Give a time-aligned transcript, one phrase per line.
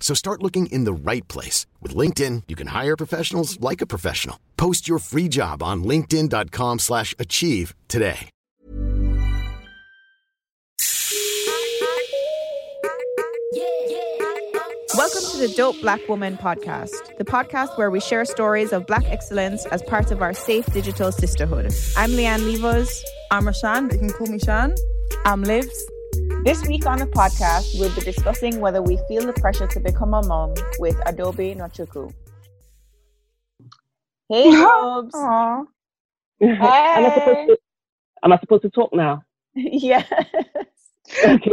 [0.00, 1.66] So start looking in the right place.
[1.80, 4.40] With LinkedIn, you can hire professionals like a professional.
[4.56, 8.30] Post your free job on linkedin.com slash achieve today.
[14.96, 19.04] Welcome to the Dope Black Woman podcast, the podcast where we share stories of black
[19.06, 21.66] excellence as part of our safe digital sisterhood.
[21.96, 23.02] I'm Leanne Levos.
[23.30, 24.74] I'm Rashan, you can call me Shan.
[25.24, 25.90] I'm Livs.
[26.44, 30.14] This week on the podcast, we'll be discussing whether we feel the pressure to become
[30.14, 32.12] a mom with Adobe Nwachukwu.
[34.28, 35.14] Hey, Hobbs.
[36.40, 36.48] Hey.
[36.48, 37.58] am, I supposed to,
[38.24, 39.22] am I supposed to talk now?
[39.54, 40.10] yes.
[41.24, 41.50] Okay.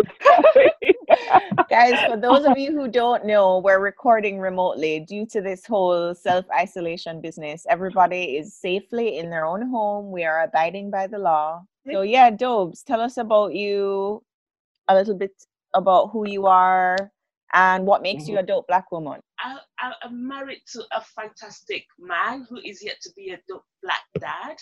[1.69, 6.13] Guys, for those of you who don't know, we're recording remotely due to this whole
[6.13, 7.65] self isolation business.
[7.69, 10.11] Everybody is safely in their own home.
[10.11, 11.63] We are abiding by the law.
[11.91, 14.23] So, yeah, Dobes, tell us about you,
[14.87, 15.31] a little bit
[15.75, 16.97] about who you are
[17.53, 19.19] and what makes you a dope black woman.
[19.39, 23.63] I, I, I'm married to a fantastic man who is yet to be a dope
[23.83, 24.57] black dad.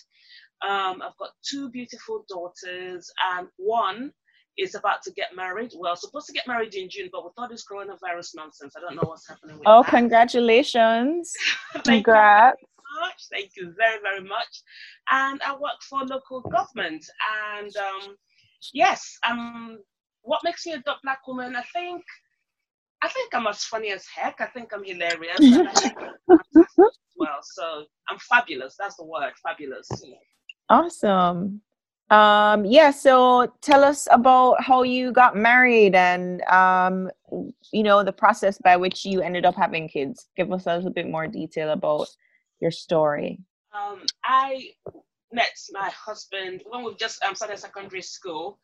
[0.68, 4.12] Um, I've got two beautiful daughters, and one
[4.58, 5.72] is about to get married.
[5.78, 8.96] Well, supposed to get married in June, but with all this coronavirus nonsense, I don't
[8.96, 9.90] know what's happening with Oh, that.
[9.92, 11.34] congratulations.
[11.74, 12.58] Thank Congrats.
[12.62, 13.22] you very much.
[13.32, 14.62] Thank you very, very much.
[15.12, 17.06] And I work for local government.
[17.52, 18.16] And um,
[18.74, 19.80] yes, um,
[20.26, 21.56] what makes me a black woman?
[21.56, 22.04] I think,
[23.02, 24.42] I think I'm as funny as heck.
[24.42, 25.38] I think I'm hilarious.
[25.42, 25.98] I think
[26.30, 26.40] I'm
[27.18, 28.76] well, so I'm fabulous.
[28.78, 29.88] That's the word, fabulous.
[30.70, 31.62] Awesome.
[32.12, 37.10] Um, yeah, so tell us about how you got married and um,
[37.72, 40.28] you know, the process by which you ended up having kids.
[40.36, 42.08] Give us a little bit more detail about
[42.60, 43.40] your story.
[43.74, 44.70] Um, I
[45.32, 48.60] met my husband when we just um, started secondary school,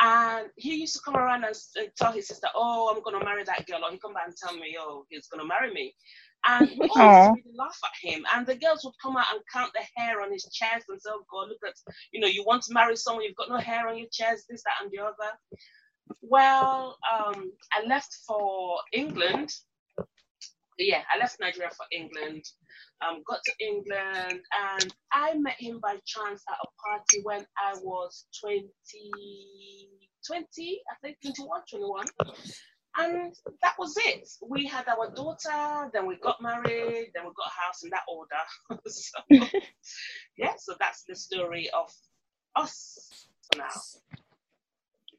[0.00, 3.44] and he used to come around and, and tell his sister, "Oh, I'm gonna marry
[3.44, 5.94] that girl," or he come back and tell me, "Oh, he's gonna marry me."
[6.46, 6.96] And we Aw.
[7.00, 8.24] always really laugh at him.
[8.34, 11.10] And the girls would come out and count the hair on his chest and say,
[11.12, 11.74] "Oh God, look at
[12.12, 14.62] you know, you want to marry someone, you've got no hair on your chest, this,
[14.64, 15.32] that, and the other."
[16.22, 19.50] Well, um, I left for England.
[20.78, 22.44] Yeah, I left Nigeria for England
[23.02, 24.40] um, got to England,
[24.72, 28.68] and I met him by chance at a party when I was 20,
[30.26, 32.06] 20 I think 21, 21.
[32.96, 34.28] And that was it.
[34.48, 38.04] We had our daughter, then we got married, then we got a house in that
[38.08, 38.80] order.
[38.86, 39.18] so,
[40.38, 41.92] yeah, so that's the story of
[42.54, 43.64] us for now.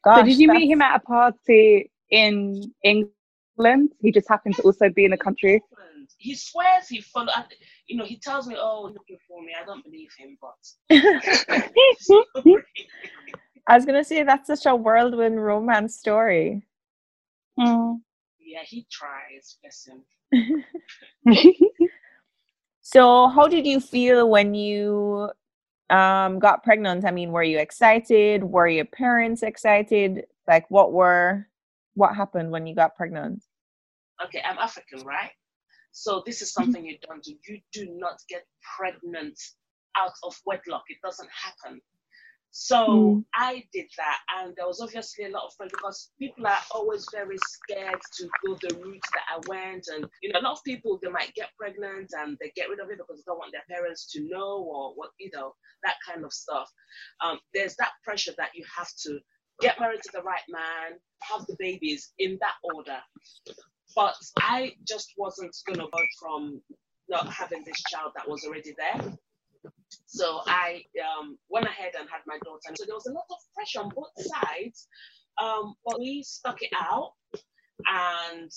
[0.06, 3.12] Gosh, so did you meet him at a party in England?
[4.02, 5.62] He just happened to also be in the country.
[6.18, 7.30] He swears he followed,
[7.88, 9.54] you know, he tells me, oh, looking for me.
[9.60, 10.54] I don't believe him, but.
[13.68, 16.66] I was gonna say that's such a whirlwind romance story.
[17.60, 18.02] Mm.
[18.40, 20.64] Yeah, he tries, bless him.
[22.88, 25.32] So, how did you feel when you
[25.90, 27.04] um, got pregnant?
[27.04, 28.44] I mean, were you excited?
[28.44, 30.28] Were your parents excited?
[30.48, 31.48] Like, what were
[31.96, 33.44] what happened when you got pregnant?
[34.26, 35.32] Okay, I'm African, right?
[35.94, 37.36] So this is something you don't do.
[37.48, 38.46] You do not get
[38.78, 39.40] pregnant
[39.98, 40.84] out of wedlock.
[40.90, 41.82] It doesn't happen.
[42.52, 43.26] So Mm.
[43.36, 47.06] I did that, and there was obviously a lot of pressure because people are always
[47.14, 50.64] very scared to go the route that I went, and you know, a lot of
[50.66, 53.54] people they might get pregnant and they get rid of it because they don't want
[53.54, 55.54] their parents to know or what you know
[55.84, 56.70] that kind of stuff.
[57.24, 59.20] Um, there's that pressure that you have to
[59.62, 63.00] get married to the right man, have the babies in that order.
[63.96, 66.62] But I just wasn't gonna go from
[67.10, 69.14] not having this child that was already there.
[70.06, 70.84] So I
[71.20, 72.76] um, went ahead and had my daughter.
[72.76, 74.88] So there was a lot of pressure on both sides.
[75.42, 77.12] Um, but we stuck it out
[77.86, 78.50] and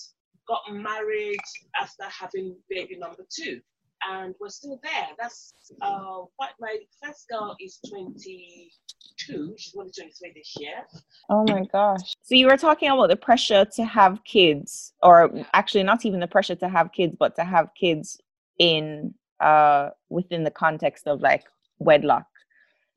[0.48, 1.40] got married
[1.80, 3.60] after having baby number two.
[4.08, 5.08] And we're still there.
[5.18, 9.54] That's uh, what my first girl is 22.
[9.56, 10.84] She's only 23 this year.
[11.30, 12.14] Oh my gosh.
[12.22, 16.26] So you were talking about the pressure to have kids, or actually not even the
[16.26, 18.20] pressure to have kids, but to have kids
[18.58, 21.44] in uh within the context of like
[21.78, 22.26] wedlock.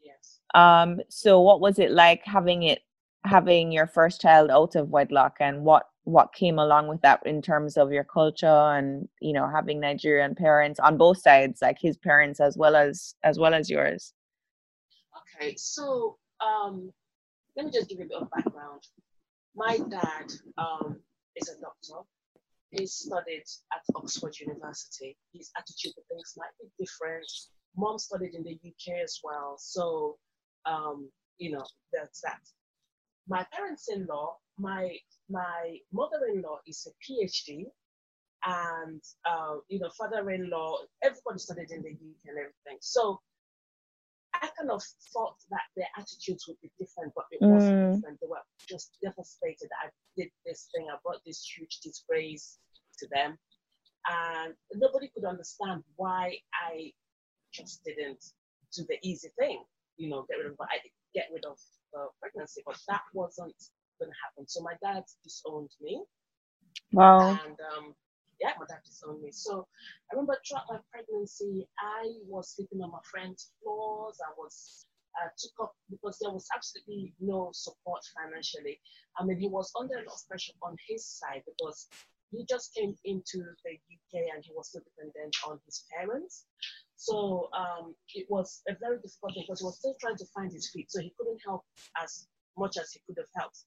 [0.03, 0.39] Yes.
[0.55, 2.79] Um, so what was it like having it
[3.25, 7.41] having your first child out of wedlock and what what came along with that in
[7.41, 11.97] terms of your culture and you know having Nigerian parents on both sides, like his
[11.97, 14.13] parents as well as as well as yours?
[15.39, 16.91] Okay, so um,
[17.55, 18.81] let me just give you a bit of background.
[19.55, 20.99] My dad um,
[21.35, 22.07] is a doctor.
[22.71, 23.43] He studied
[23.73, 25.17] at Oxford University.
[25.33, 27.29] His attitude to things might be different.
[27.75, 30.17] Mom studied in the UK as well, so
[30.65, 32.39] um, you know that's that.
[33.31, 34.83] My parents-in-law, my
[35.29, 37.63] my mother-in-law is a PhD,
[38.45, 39.01] and
[39.31, 40.69] uh, you know father-in-law.
[41.01, 42.77] Everybody studied in the UK and everything.
[42.81, 43.21] So
[44.33, 44.81] I kind of
[45.13, 47.95] thought that their attitudes would be different, but it wasn't Mm.
[47.95, 48.19] different.
[48.19, 48.43] They were
[48.73, 50.87] just devastated that I did this thing.
[50.89, 52.59] I brought this huge disgrace
[52.99, 53.37] to them.
[54.09, 56.37] And nobody could understand why
[56.69, 56.91] I
[57.53, 58.23] just didn't
[58.75, 59.63] do the easy thing,
[59.97, 60.79] you know, get rid of I
[61.13, 61.57] get rid of
[61.93, 62.61] the pregnancy.
[62.65, 63.55] But that wasn't
[63.99, 64.47] gonna happen.
[64.47, 66.03] So my dad disowned me
[66.93, 67.41] Wow.
[67.45, 67.95] and um,
[68.41, 69.31] yeah, my dad disowned me.
[69.31, 69.67] So
[70.11, 74.19] I remember throughout my pregnancy, I was sleeping on my friend's floors.
[74.25, 74.85] I was
[75.21, 78.79] uh, took up because there was absolutely no support financially.
[79.17, 81.87] I mean, he was under a lot of pressure on his side because
[82.31, 86.45] he just came into the UK and he was still dependent on his parents.
[87.01, 90.51] So um, it was a very difficult thing because he was still trying to find
[90.53, 90.91] his feet.
[90.91, 91.65] So he couldn't help
[91.97, 92.27] as
[92.59, 93.65] much as he could have helped.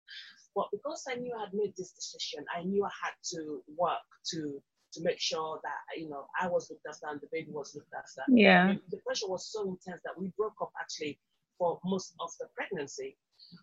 [0.56, 4.06] But because I knew I had made this decision, I knew I had to work
[4.32, 4.62] to
[4.94, 7.94] to make sure that you know I was looked after and the baby was looked
[7.98, 8.22] after.
[8.30, 8.70] Yeah.
[8.70, 11.18] And The pressure was so intense that we broke up actually
[11.58, 13.18] for most of the pregnancy.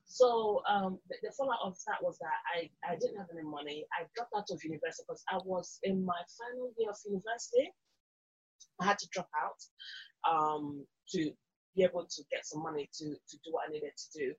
[0.06, 3.86] So um, the, the fallout of that was that I, I didn't have any money.
[3.94, 7.70] I dropped out of university because I was in my final year of university.
[8.80, 11.32] I had to drop out um, to
[11.76, 14.34] be able to get some money to, to do what I needed to do.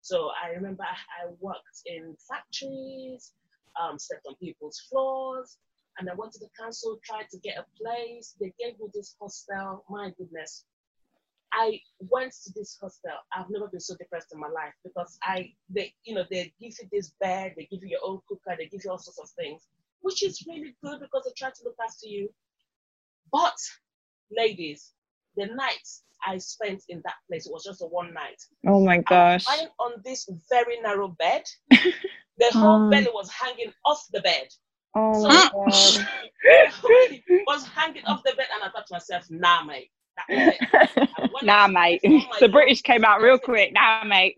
[0.00, 3.32] So I remember I, worked in factories,
[3.80, 5.58] um, slept on people's floors,
[5.98, 8.36] and I went to the council, tried to get a place.
[8.40, 9.84] They gave me this hostel.
[9.88, 10.64] My goodness.
[11.52, 13.18] I went to this hostel.
[13.34, 16.74] I've never been so depressed in my life because I, they, you know, they give
[16.80, 19.30] you this bed, they give you your own cooker, they give you all sorts of
[19.30, 19.62] things,
[20.02, 22.28] which is really good because they try to look after you.
[23.32, 23.56] But,
[24.30, 24.92] ladies,
[25.36, 28.40] the nights I spent in that place, it was just a one night.
[28.66, 29.46] Oh my I gosh.
[29.46, 31.42] was lying on this very narrow bed.
[32.38, 32.90] The whole Oh.
[32.90, 34.48] belly was hanging off the bed.
[34.94, 36.06] Oh So- my god.
[37.46, 39.90] was hanging off the bed, and I thought to myself, nah, mate.
[40.16, 40.54] That was
[41.42, 41.42] it.
[41.44, 42.00] Nah, mate.
[42.04, 42.52] Oh the God.
[42.52, 43.72] British came out real quick.
[43.72, 44.34] Nah, mate.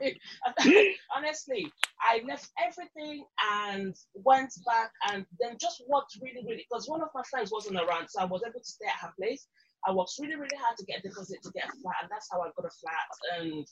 [1.16, 1.70] Honestly,
[2.00, 3.24] I left everything
[3.62, 7.76] and went back and then just worked really, really because one of my friends wasn't
[7.76, 9.46] around, so I was able to stay at her place.
[9.86, 12.28] I worked really, really hard to get a deposit to get a flat, and that's
[12.32, 13.10] how I got a flat.
[13.38, 13.66] And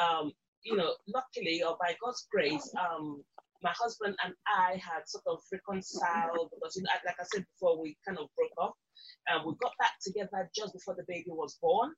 [0.00, 0.32] um,
[0.64, 3.22] you know, luckily or by God's grace, um,
[3.62, 7.80] my husband and I had sort of reconciled because, you know, like I said before,
[7.80, 8.74] we kind of broke up,
[9.28, 11.92] and we got back together just before the baby was born,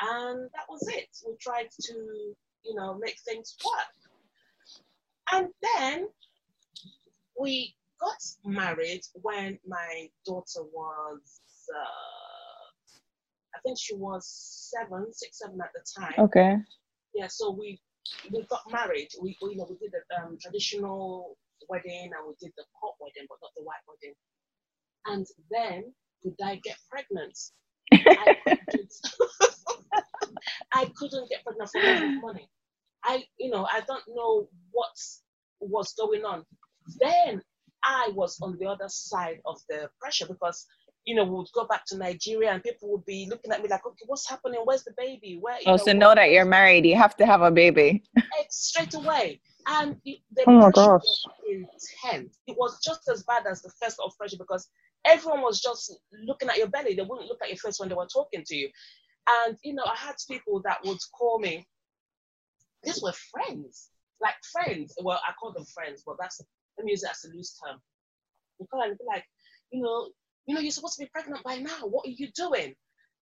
[0.00, 1.10] and that was it.
[1.26, 4.04] We tried to, you know, make things work,
[5.32, 6.08] and then
[7.40, 11.40] we got married when my daughter was.
[11.74, 11.78] Uh,
[13.56, 14.26] I think she was
[14.74, 16.56] seven, six, seven at the time Okay.
[17.14, 17.80] yeah, so we
[18.32, 19.08] we got married.
[19.22, 21.36] We, we you know we did the um, traditional
[21.68, 24.14] wedding and we did the court wedding, but not the white wedding.
[25.06, 27.38] And then did I get pregnant?
[28.06, 28.92] I couldn't,
[30.72, 32.48] I couldn't get pregnant for love of money.
[33.04, 34.96] I you know I don't know what
[35.60, 36.44] was going on.
[37.00, 37.42] Then
[37.84, 40.66] I was on the other side of the pressure because
[41.04, 43.68] you know we would go back to Nigeria and people would be looking at me
[43.68, 44.60] like, okay, what's happening?
[44.64, 45.38] Where's the baby?
[45.40, 45.56] Where?
[45.56, 48.02] you Oh, know, so what- know that you're married, you have to have a baby.
[48.16, 49.40] Eh, straight away.
[49.66, 51.00] And the Oh my gosh.
[51.02, 52.38] was intense.
[52.46, 54.68] It was just as bad as the first of pressure because
[55.04, 55.92] everyone was just
[56.24, 56.94] looking at your belly.
[56.94, 58.68] They wouldn't look at your face when they were talking to you.
[59.46, 61.66] And you know, I had people that would call me.
[62.82, 64.94] These were friends, like friends.
[65.00, 66.40] Well, I call them friends, but that's
[66.76, 67.80] let me use it as a loose term.
[68.58, 69.24] They call and be like,
[69.70, 70.10] you know,
[70.46, 71.86] you know, you're supposed to be pregnant by now.
[71.86, 72.74] What are you doing?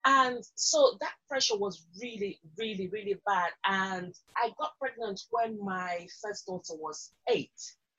[0.06, 3.50] And so that pressure was really, really, really bad.
[3.66, 7.50] And I got pregnant when my first daughter was eight.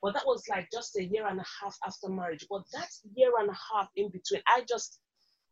[0.02, 2.46] Well, that was like just a year and a half after marriage.
[2.50, 5.00] But that year and a half in between, I just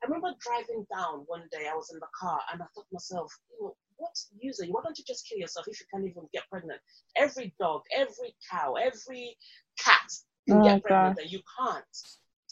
[0.01, 1.67] I remember driving down one day.
[1.71, 4.61] I was in the car and I thought to myself, you know, what's the use?
[4.67, 6.79] Why don't you just kill yourself if you can't even get pregnant?
[7.17, 9.37] Every dog, every cow, every
[9.77, 10.09] cat
[10.47, 11.83] can Oh, get pregnant, and you can't.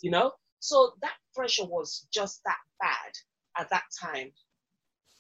[0.02, 3.14] You know, so that pressure was just that bad
[3.58, 4.32] at that time.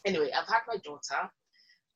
[0.05, 1.31] Anyway, I've had my daughter,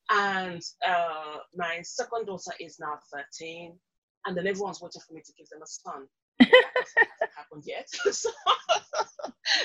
[0.10, 3.78] and uh, my second daughter is now 13,
[4.26, 6.08] and then everyone's waiting for me to give them a son.
[7.36, 7.90] Happened yet.
[8.12, 8.30] so,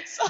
[0.07, 0.25] so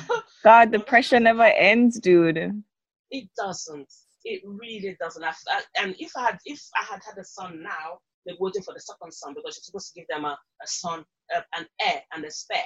[0.45, 2.62] God, the pressure never ends, dude.
[3.11, 3.92] it doesn't.
[4.25, 5.25] It really doesn't.
[5.25, 8.62] I, I- and if I had, if I had had a son now, they're waiting
[8.62, 11.04] for the second son because you're supposed to give them a, a son,
[11.35, 12.59] a, an heir, and a spare.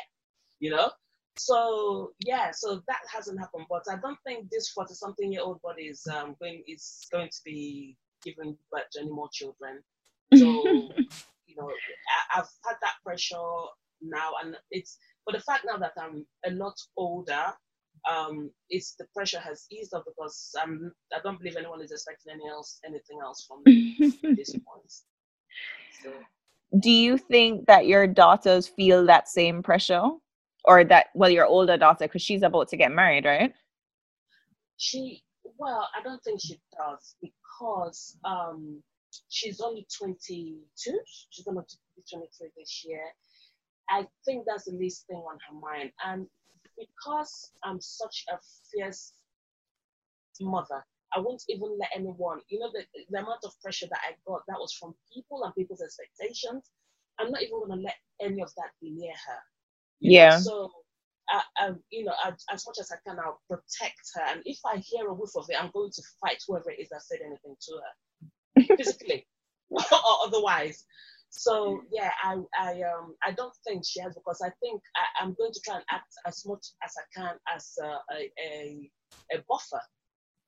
[0.60, 0.90] You know.
[1.38, 3.66] So yeah, so that hasn't happened.
[3.70, 8.56] But I don't think this forty-something-year-old body is um, going is going to be giving
[8.72, 9.80] birth to any more children.
[10.34, 10.46] So
[11.46, 13.36] you know, I, I've had that pressure
[14.02, 17.46] now, and it's but the fact now that I'm a lot older,
[18.10, 22.32] um, it's the pressure has eased up because I'm I don't believe anyone is expecting
[22.34, 23.78] any else anything else from me
[24.24, 24.92] at this point.
[25.90, 26.26] So
[26.78, 30.02] Do you think that your daughters feel that same pressure?
[30.64, 33.54] Or that, well, your older daughter, because she's about to get married, right?
[34.76, 35.22] she
[35.58, 38.82] well, I don't think she does because um
[39.28, 40.98] she's only 22.
[41.30, 43.02] She's gonna be 23 this year.
[43.90, 46.26] I think that's the least thing on her mind, and
[46.78, 48.38] because I'm such a
[48.72, 49.12] fierce
[50.40, 52.40] mother, I won't even let anyone.
[52.48, 55.54] You know the the amount of pressure that I got that was from people and
[55.54, 56.70] people's expectations.
[57.20, 59.40] I'm not even gonna let any of that be near her.
[60.00, 60.26] you know.
[60.26, 60.30] Yeah.
[60.30, 60.70] So,
[61.30, 64.22] I, I, you know, I, as much as I can, I'll protect her.
[64.32, 66.88] And if I hear a whiff of it, I'm going to fight whoever it is
[66.90, 67.92] that said anything to her,
[68.76, 69.26] physically
[69.70, 69.80] or
[70.26, 70.84] otherwise.
[71.30, 75.34] So yeah, I, I, um, I don't think she has because I think I, I'm
[75.38, 78.90] going to try and act as much as I can as a, a, a,
[79.34, 79.80] a buffer.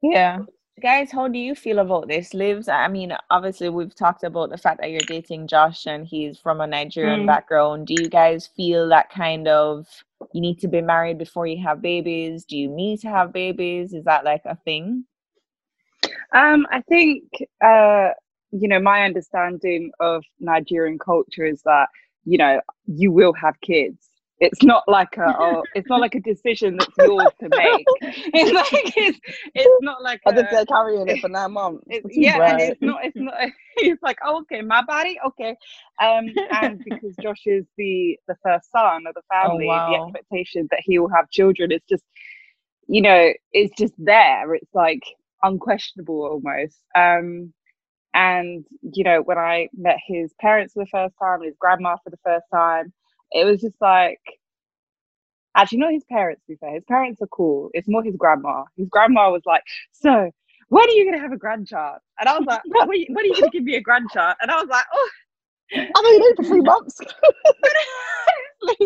[0.03, 0.41] Yeah.
[0.83, 2.35] Guys, how do you feel about this?
[2.35, 6.39] Livs, I mean, obviously we've talked about the fact that you're dating Josh and he's
[6.39, 7.27] from a Nigerian Mm.
[7.27, 7.87] background.
[7.87, 9.87] Do you guys feel that kind of
[10.33, 12.45] you need to be married before you have babies?
[12.45, 13.93] Do you need to have babies?
[13.93, 15.05] Is that like a thing?
[16.35, 17.25] Um, I think
[17.65, 18.11] uh,
[18.53, 21.89] you know, my understanding of Nigerian culture is that,
[22.25, 24.09] you know, you will have kids.
[24.39, 27.87] It's not like a oh, it's not like a decision that's yours to make.
[28.35, 29.21] It's like it's
[29.55, 31.85] it's not like I think they're carrying it for nine months.
[31.89, 33.05] it's, yeah, and it's not.
[33.05, 33.35] It's not.
[33.77, 35.57] It's like, oh, okay, my body, okay.
[36.03, 40.07] Um, and because Josh is the the first son of the family, the wow.
[40.07, 42.05] expectation that he will have children is just,
[42.89, 44.55] you know, it's just there.
[44.55, 45.05] It's like
[45.43, 46.79] unquestionable almost.
[46.97, 47.53] Um,
[48.15, 52.11] and you know, when I met his parents for the first time, his grandma for
[52.11, 52.93] the first time,
[53.33, 54.21] it was just like.
[55.57, 56.75] Actually, not his parents, to be fair.
[56.75, 57.71] His parents are cool.
[57.75, 58.65] It's more his grandma.
[58.77, 60.31] His grandma was like, So,
[60.69, 61.99] when are you going to have a grandchild?
[62.19, 63.83] And I was like, When are you, when are you going to give me a
[63.83, 64.37] grandchild?
[64.41, 65.11] And I was like, Oh,
[65.97, 67.01] I've mean, you for three months.
[68.63, 68.79] like,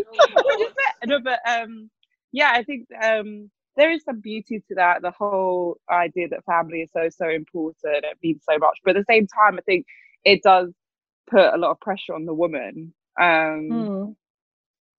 [0.42, 1.06] what is that?
[1.06, 1.90] No, but um,
[2.32, 5.02] yeah, I think um, there is some beauty to that.
[5.02, 8.04] The whole idea that family is so so important.
[8.04, 9.86] It means so much, but at the same time, I think
[10.24, 10.72] it does
[11.30, 14.14] put a lot of pressure on the woman um, Hmm.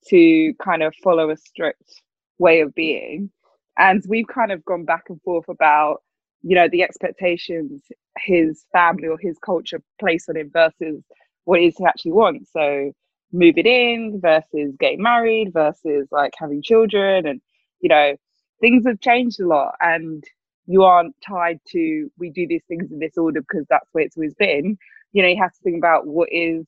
[0.10, 2.02] to kind of follow a strict
[2.40, 3.32] way of being.
[3.78, 6.02] And we've kind of gone back and forth about,
[6.42, 7.84] you know, the expectations
[8.20, 11.04] his family or his culture place on him versus
[11.46, 12.52] what it is he actually wants.
[12.52, 12.92] So
[13.32, 17.42] moving in versus getting married versus like having children and
[17.82, 18.16] you know,
[18.62, 20.24] things have changed a lot and
[20.68, 24.18] you aren't tied to we do these things in this order because that's where it's
[24.18, 24.78] always been.
[25.14, 26.66] You know, you have to think about what is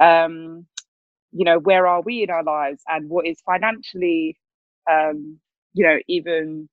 [0.00, 0.66] um
[1.32, 4.36] you know where are we in our lives and what is financially
[4.90, 5.38] um
[5.74, 6.68] you know even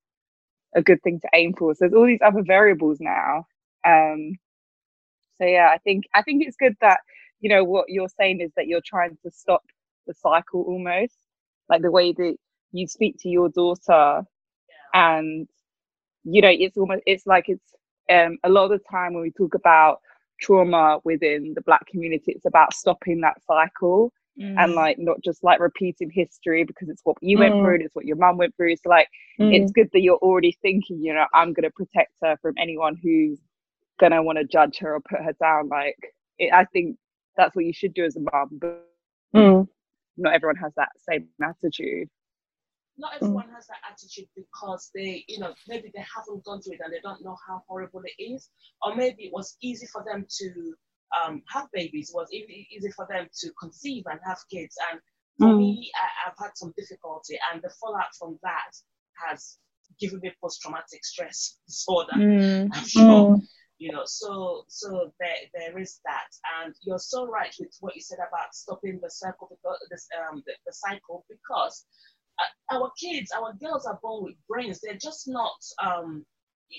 [0.75, 1.73] a good thing to aim for.
[1.75, 3.45] So there's all these other variables now.
[3.87, 4.33] Um
[5.39, 6.99] so yeah i think i think it's good that
[7.41, 9.63] you know what you're saying is that you're trying to stop
[10.07, 11.15] the cycle almost.
[11.69, 12.35] Like the way that
[12.71, 14.23] you speak to your daughter
[14.93, 15.47] and
[16.23, 17.73] you know it's almost it's like it's
[18.11, 19.99] um a lot of the time when we talk about
[20.41, 24.57] trauma within the black community it's about stopping that cycle Mm.
[24.57, 27.61] and like not just like repeating history because it's what you went Mm.
[27.61, 29.07] through and it's what your mum went through so like
[29.39, 29.69] Mm.
[29.69, 32.95] it's good that you're already thinking you know i'm going to protect her from anyone
[33.01, 33.39] who's
[33.99, 35.97] going to want to judge her or put her down like
[36.39, 36.97] it, i think
[37.37, 38.85] that's what you should do as a mum but
[39.33, 39.67] Mm.
[40.17, 42.09] not everyone has that same attitude
[43.01, 46.81] not everyone has that attitude because they, you know, maybe they haven't gone through it
[46.85, 48.49] and they don't know how horrible it is,
[48.83, 50.47] or maybe it was easy for them to
[51.19, 52.11] um, have babies.
[52.13, 54.75] It was easy for them to conceive and have kids.
[54.91, 55.01] And
[55.39, 55.57] for Mm.
[55.57, 58.71] me, I, I've had some difficulty, and the fallout from that
[59.27, 59.57] has
[59.99, 62.13] given me post-traumatic stress disorder.
[62.15, 62.69] Mm.
[62.73, 63.37] I'm sure.
[63.37, 63.41] Mm.
[63.79, 66.29] You know, so so there there is that,
[66.61, 70.43] and you're so right with what you said about stopping the cycle because this um
[70.45, 71.83] the, the cycle because
[72.71, 74.79] our kids, our girls are born with brains.
[74.81, 76.25] They're just not um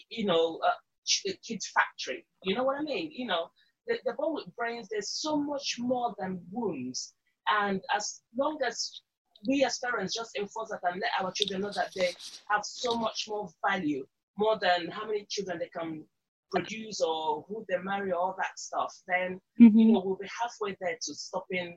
[0.09, 0.73] you know a,
[1.07, 2.27] ch- a kids factory.
[2.45, 3.11] You know what I mean?
[3.13, 3.51] You know,
[3.87, 4.89] they- they're born with brains.
[4.91, 7.15] There's so much more than wombs,
[7.49, 9.03] and as long as
[9.49, 12.15] we as parents just enforce that and let our children know that they
[12.49, 14.07] have so much more value,
[14.39, 16.05] more than how many children they can
[16.53, 19.41] produce or who they marry, all that stuff, then
[19.77, 21.77] you know we'll be halfway there to stopping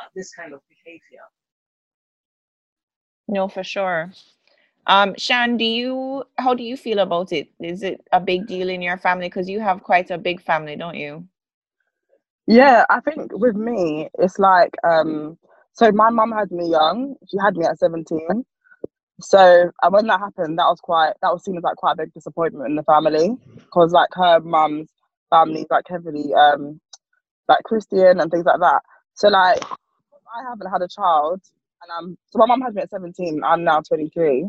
[0.00, 1.22] uh, this kind of behavior.
[3.28, 4.12] No, for sure.
[4.86, 7.48] Um, Shan, do you how do you feel about it?
[7.60, 9.28] Is it a big deal in your family?
[9.28, 11.28] Because you have quite a big family, don't you?
[12.46, 15.38] Yeah, I think with me, it's like um.
[15.74, 17.16] So my mum had me young.
[17.30, 18.44] She had me at seventeen.
[19.20, 21.96] So and when that happened, that was quite that was seen as like quite a
[22.04, 24.88] big disappointment in the family because like her mum's
[25.30, 26.80] family like heavily um
[27.48, 28.82] like Christian and things like that.
[29.14, 29.62] So like
[30.16, 31.42] I haven't had a child
[31.82, 34.48] and I'm so my mum had me at 17, I'm now 23.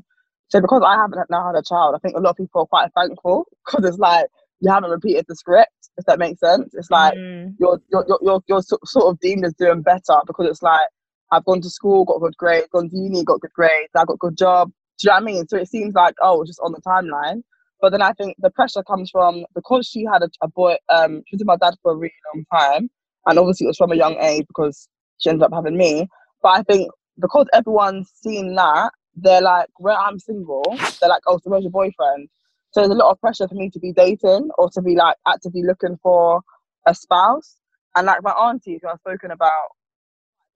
[0.50, 2.66] So because I haven't now had a child, I think a lot of people are
[2.68, 4.28] quite thankful because it's like
[4.62, 6.74] you haven't repeated the script, if that makes sense.
[6.74, 7.56] It's like Mm.
[7.60, 10.88] you're you're you're you're, you're sort of deemed as doing better because it's like
[11.32, 14.20] I've gone to school, got good grades, gone to uni, got good grades, I got
[14.20, 14.72] good job.
[15.00, 15.48] Do you know what I mean?
[15.48, 17.44] So it seems like oh, it's just on the timeline.
[17.82, 20.76] But then I think the pressure comes from because she had a, a boy.
[20.90, 22.90] Um, she was with my dad for a really long time,
[23.26, 26.08] and obviously it was from a young age because she ended up having me.
[26.42, 26.90] But I think
[27.20, 30.64] because everyone's seen that, they're like, where I'm single,
[31.00, 32.30] they're like, oh, so where's your boyfriend?
[32.72, 35.18] So there's a lot of pressure for me to be dating or to be like
[35.28, 36.42] actively looking for
[36.88, 37.58] a spouse.
[37.96, 39.52] And like my auntie, who I've spoken about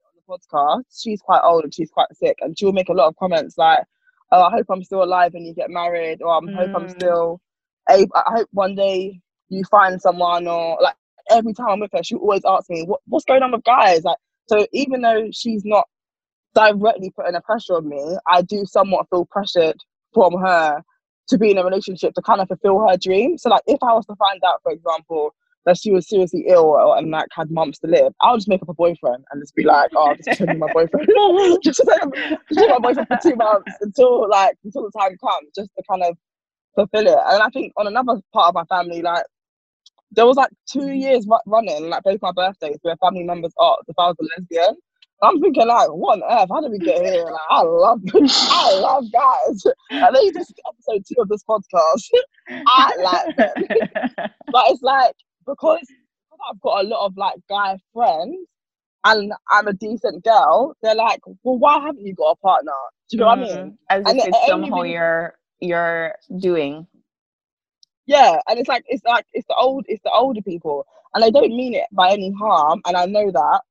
[0.05, 0.21] on the
[0.57, 3.57] podcast, she's quite old and she's quite sick, and she'll make a lot of comments
[3.57, 3.79] like,
[4.31, 6.91] "Oh, I hope I'm still alive when you get married," or "I hope I'm Mm.
[6.91, 7.41] still
[7.89, 8.11] able.
[8.15, 10.95] I hope one day you find someone," or like
[11.31, 14.03] every time I'm with her, she always asks me, what, "What's going on with guys?"
[14.03, 15.87] Like, so even though she's not
[16.55, 19.77] directly putting a pressure on me, I do somewhat feel pressured
[20.13, 20.83] from her
[21.29, 23.37] to be in a relationship to kind of fulfill her dream.
[23.37, 25.33] So like if I was to find out, for example,
[25.65, 28.69] that she was seriously ill and like had months to live, I'll just make up
[28.69, 31.07] a boyfriend and just be like, oh, just be my boyfriend.
[31.63, 35.69] just to be my boyfriend for two months until like until the time comes, just
[35.77, 36.17] to kind of
[36.75, 37.17] fulfill it.
[37.27, 39.23] And I think on another part of my family, like
[40.11, 43.95] there was like two years running, like both my birthdays, where family members asked if
[43.97, 44.75] I was a lesbian.
[45.21, 46.49] I'm thinking like, what on earth?
[46.51, 47.23] How did we get here?
[47.23, 49.63] Like, I love, I love guys.
[49.89, 52.09] And then you just episode two of this podcast.
[52.67, 54.29] I like them.
[54.51, 55.13] But it's like
[55.47, 58.35] because, because I've got a lot of like guy friends
[59.05, 62.71] and I'm a decent girl, they're like, well, why haven't you got a partner?
[63.09, 63.55] Do you know what I mean?
[63.57, 63.77] Mm.
[63.89, 66.85] As And if it it's somehow really- you're you're doing.
[68.05, 71.31] Yeah, and it's like it's like it's the old it's the older people, and they
[71.31, 73.61] don't mean it by any harm, and I know that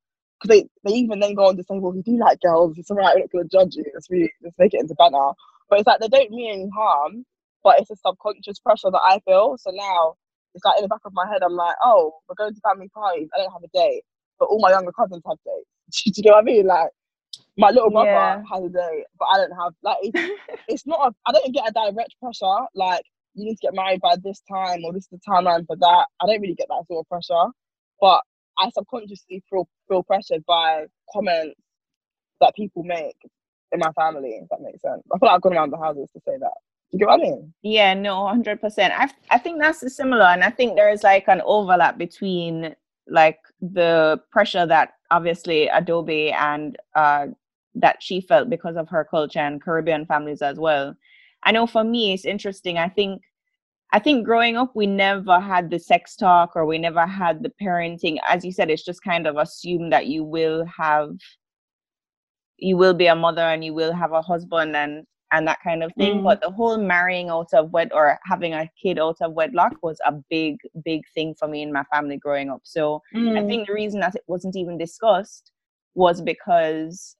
[0.42, 2.90] because they, they even then go on to say, well, we do like girls, it's
[2.90, 3.84] alright, we're not gonna judge you.
[3.94, 5.30] Let's really let's make it into banter.
[5.70, 7.26] But it's like they don't mean any harm,
[7.64, 9.56] but it's a subconscious pressure that I feel.
[9.58, 10.16] So now
[10.54, 12.90] it's like in the back of my head, I'm like, oh, we're going to family
[12.90, 13.28] parties.
[13.34, 14.02] I don't have a date,
[14.40, 16.04] but all my younger cousins have dates.
[16.04, 16.66] do you know what I mean?
[16.66, 16.90] Like
[17.58, 18.42] my little brother Yeah.
[18.52, 19.74] has a date, but I don't have.
[19.82, 20.32] Like it's,
[20.68, 21.08] it's not.
[21.08, 24.42] A, I don't get a direct pressure like you need to get married by this
[24.50, 26.06] time or this is the timeline for that.
[26.22, 27.50] I don't really get that sort of pressure,
[28.00, 28.22] but
[28.58, 31.60] I subconsciously feel feel pressured by comments
[32.40, 33.16] that people make
[33.72, 34.38] in my family.
[34.42, 35.02] If that makes sense.
[35.12, 36.52] I feel like I've gone around the houses to say that.
[36.90, 37.54] You get what I mean?
[37.62, 38.92] Yeah, no, hundred percent.
[38.96, 42.74] I I think that's similar, and I think there is like an overlap between
[43.08, 47.26] like the pressure that obviously Adobe and uh
[47.74, 50.94] that she felt because of her culture and Caribbean families as well.
[51.44, 52.78] I know for me it's interesting.
[52.78, 53.22] I think
[53.92, 57.52] I think growing up we never had the sex talk or we never had the
[57.62, 58.16] parenting.
[58.26, 61.10] As you said, it's just kind of assumed that you will have
[62.56, 65.82] you will be a mother and you will have a husband and and that kind
[65.82, 66.18] of thing.
[66.18, 66.24] Mm.
[66.24, 69.98] But the whole marrying out of wed or having a kid out of wedlock was
[70.06, 72.60] a big, big thing for me and my family growing up.
[72.64, 73.42] So Mm.
[73.42, 75.50] I think the reason that it wasn't even discussed
[75.94, 77.16] was because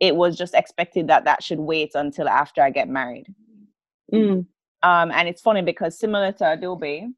[0.00, 3.26] it was just expected that that should wait until after I get married.
[4.12, 4.46] Mm.
[4.82, 7.08] Um, and it's funny because similar to Adobe,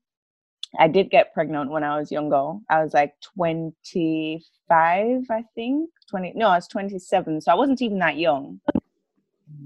[0.78, 2.54] I did get pregnant when I was younger.
[2.70, 5.90] I was like 25, I think.
[6.10, 7.40] 20 no, I was 27.
[7.42, 8.60] So I wasn't even that young.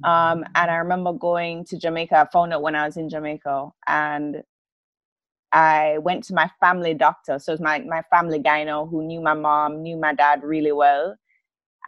[0.05, 2.17] Um, and I remember going to Jamaica.
[2.17, 4.43] I found out when I was in Jamaica and
[5.53, 7.39] I went to my family doctor.
[7.39, 11.17] So it's my, my family gyno who knew my mom, knew my dad really well.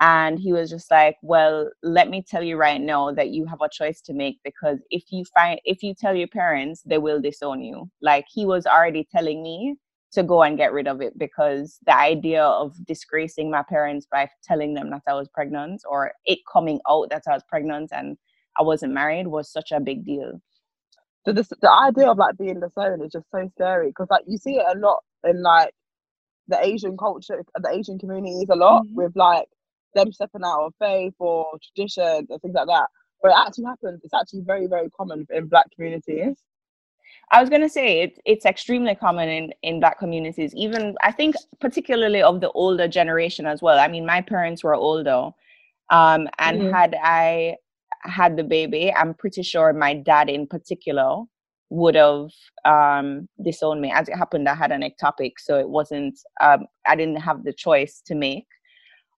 [0.01, 3.61] And he was just like well let me tell you right now that you have
[3.63, 7.21] a choice to make because if you find if you tell your parents they will
[7.21, 9.77] disown you like he was already telling me
[10.15, 14.29] to go and get rid of it because the idea of disgracing my parents by
[14.45, 18.17] telling them that I was pregnant or it coming out that I was pregnant and
[18.59, 20.41] I wasn't married was such a big deal.
[21.25, 24.39] The, the, the idea of like being disowned is just so scary because like you
[24.39, 25.73] see it a lot in like
[26.47, 28.95] the Asian culture, the Asian communities a lot mm-hmm.
[28.95, 29.49] with like
[29.95, 32.87] them stepping out of faith or tradition and things like that.
[33.23, 34.01] But it actually happens.
[34.05, 36.37] It's actually very, very common in black communities.
[37.31, 40.55] I was gonna say it, it's extremely common in in black communities.
[40.55, 43.79] Even I think particularly of the older generation as well.
[43.79, 45.31] I mean, my parents were older,
[45.91, 46.73] um, and mm-hmm.
[46.73, 47.57] had I
[48.03, 51.23] had the baby, I'm pretty sure my dad in particular
[51.71, 52.29] would have
[52.65, 53.91] um, disowned me.
[53.91, 56.19] As it happened, I had an ectopic, so it wasn't.
[56.41, 58.47] Um, I didn't have the choice to make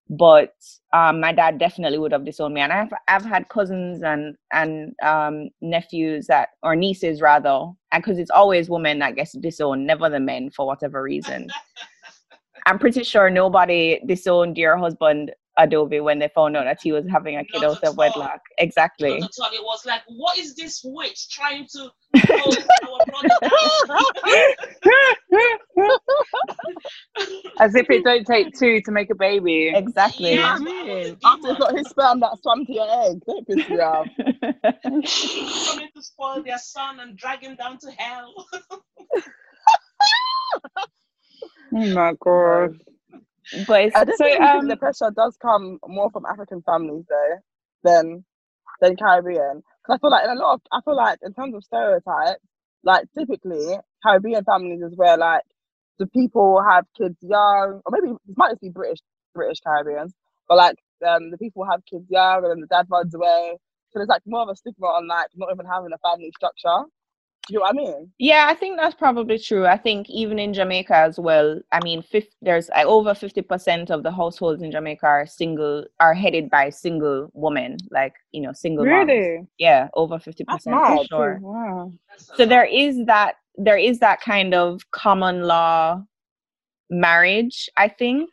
[0.09, 0.53] but
[0.93, 2.61] um, my dad definitely would have disowned me.
[2.61, 8.17] And I've I've had cousins and and um, nephews that or nieces rather, and because
[8.17, 11.49] it's always women that gets disowned, never the men for whatever reason.
[12.65, 17.05] I'm pretty sure nobody disowned your husband Adobe when they found out that he was
[17.09, 18.39] having a kid out of wedlock.
[18.59, 19.17] Exactly.
[19.17, 21.89] It was like, what is this witch trying to
[27.59, 29.71] As if it don't take two to make a baby.
[29.73, 30.35] Exactly.
[30.35, 33.79] Yeah, I after it's got his sperm that swam to your egg, don't piss me
[33.79, 34.07] off.
[34.83, 38.33] Coming to spoil their son and drag him down to hell.
[41.73, 42.79] oh my god.
[43.67, 47.37] But I just so, think um, the pressure does come more from African families though
[47.83, 48.25] than
[48.81, 49.63] than Caribbean.
[49.83, 52.41] Because I feel like in a lot of I feel like in terms of stereotypes,
[52.83, 55.43] like typically Caribbean families is where like
[55.99, 58.99] the people have kids young, or maybe it might just be British
[59.33, 60.13] British Caribbeans,
[60.47, 60.75] but like
[61.07, 63.57] um, the people have kids young and then the dad runs away.
[63.91, 66.83] So there's like more of a stigma on like not even having a family structure
[67.49, 68.11] you know what I mean?
[68.17, 69.65] Yeah, I think that's probably true.
[69.65, 71.59] I think even in Jamaica as well.
[71.71, 75.85] I mean, 50, there's uh, over fifty percent of the households in Jamaica are single,
[75.99, 78.85] are headed by single women, like you know, single.
[78.85, 79.37] Really?
[79.37, 79.47] Moms.
[79.57, 81.39] Yeah, over fifty percent for sure.
[81.41, 81.93] Wow.
[82.17, 83.35] So there is that.
[83.59, 86.03] There is that kind of common law
[86.91, 87.69] marriage.
[87.75, 88.29] I think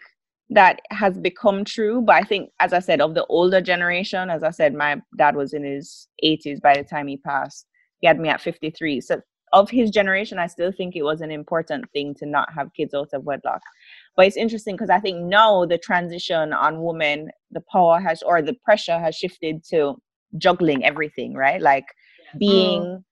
[0.51, 2.03] that has become true.
[2.03, 5.35] But I think, as I said, of the older generation, as I said, my dad
[5.35, 7.67] was in his 80s by the time he passed
[8.05, 9.23] he had me at 53 so
[9.55, 12.93] of his generation i still think it was an important thing to not have kids
[12.93, 13.63] out of wedlock.
[14.15, 18.43] But it's interesting because i think now the transition on women the power has or
[18.43, 19.95] the pressure has shifted to
[20.37, 21.63] juggling everything right?
[21.63, 21.87] Like
[22.39, 23.05] being mm.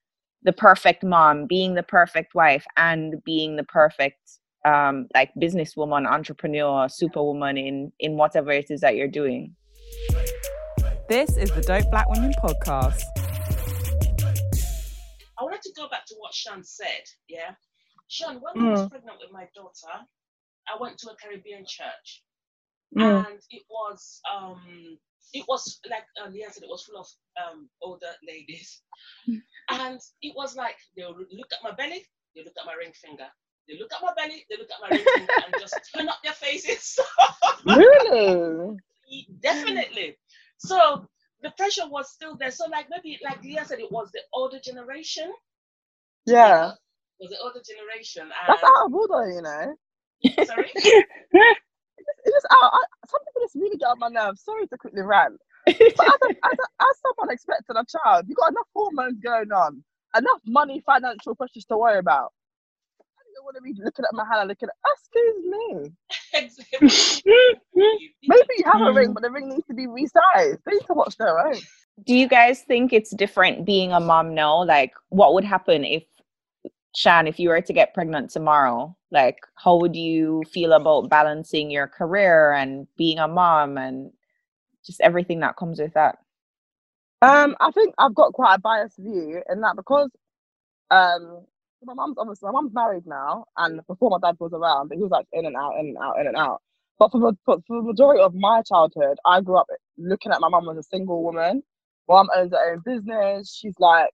[0.43, 4.21] the perfect mom being the perfect wife and being the perfect
[4.67, 9.55] um like businesswoman entrepreneur superwoman in in whatever it is that you're doing.
[11.09, 13.01] This is the dope black women podcast.
[13.05, 13.22] I wanted
[15.63, 17.05] to go back to what Shan said.
[17.29, 17.55] Yeah,
[18.09, 18.69] Shan, when mm.
[18.69, 18.91] I was mm.
[18.91, 19.95] pregnant with my daughter,
[20.69, 22.23] I went to a Caribbean church,
[22.97, 23.27] mm.
[23.27, 24.99] and it was um,
[25.33, 27.07] it was like uh, Leah said, it was full of
[27.43, 28.83] um, older ladies,
[29.71, 32.93] and it was like they would look at my belly, they look at my ring
[32.95, 33.27] finger,
[33.69, 36.19] they look at my belly, they look at my ring finger, and just turn up
[36.23, 36.99] their faces.
[37.65, 38.77] really?
[39.41, 40.17] Definitely.
[40.59, 41.07] So
[41.43, 42.51] the pressure was still there.
[42.51, 45.33] So like maybe like Leah said, it was the older generation.
[46.27, 46.73] Yeah.
[47.21, 48.23] It was the older generation.
[48.23, 48.49] And...
[48.49, 49.75] That's out of order, you know.
[50.45, 50.71] Sorry.
[50.75, 52.73] it's just out.
[52.73, 54.43] I, some people just really get on my nerves.
[54.45, 55.39] Sorry to quickly rant.
[55.67, 59.53] But as, a, as, a, as someone expecting a child, you got enough hormones going
[59.53, 59.83] on,
[60.17, 62.33] enough money, financial pressures to worry about
[63.33, 65.93] I don't want to be looking at my hand and looking at, excuse me.
[68.29, 69.13] Maybe you have a ring, hmm.
[69.15, 70.59] but the ring needs to be resized.
[70.67, 71.57] They need to watch their own.
[72.05, 74.65] Do you guys think it's different being a mom now?
[74.65, 76.05] Like, what would happen if,
[76.95, 78.97] Shan, if you were to get pregnant tomorrow?
[79.11, 84.13] Like, how would you feel about balancing your career and being a mom and
[84.85, 86.19] just everything that comes with that?
[87.23, 90.11] Um, I think I've got quite a biased view in that because
[90.91, 91.47] um
[91.85, 95.03] my mom's obviously my mom's married now, and before my dad was around, but he
[95.03, 96.63] was like in and out, in and out, in and out.
[96.99, 100.49] But for for, for the majority of my childhood, I grew up looking at my
[100.49, 101.63] mom as a single woman.
[102.09, 103.55] Mom owns her own business.
[103.55, 104.11] She's like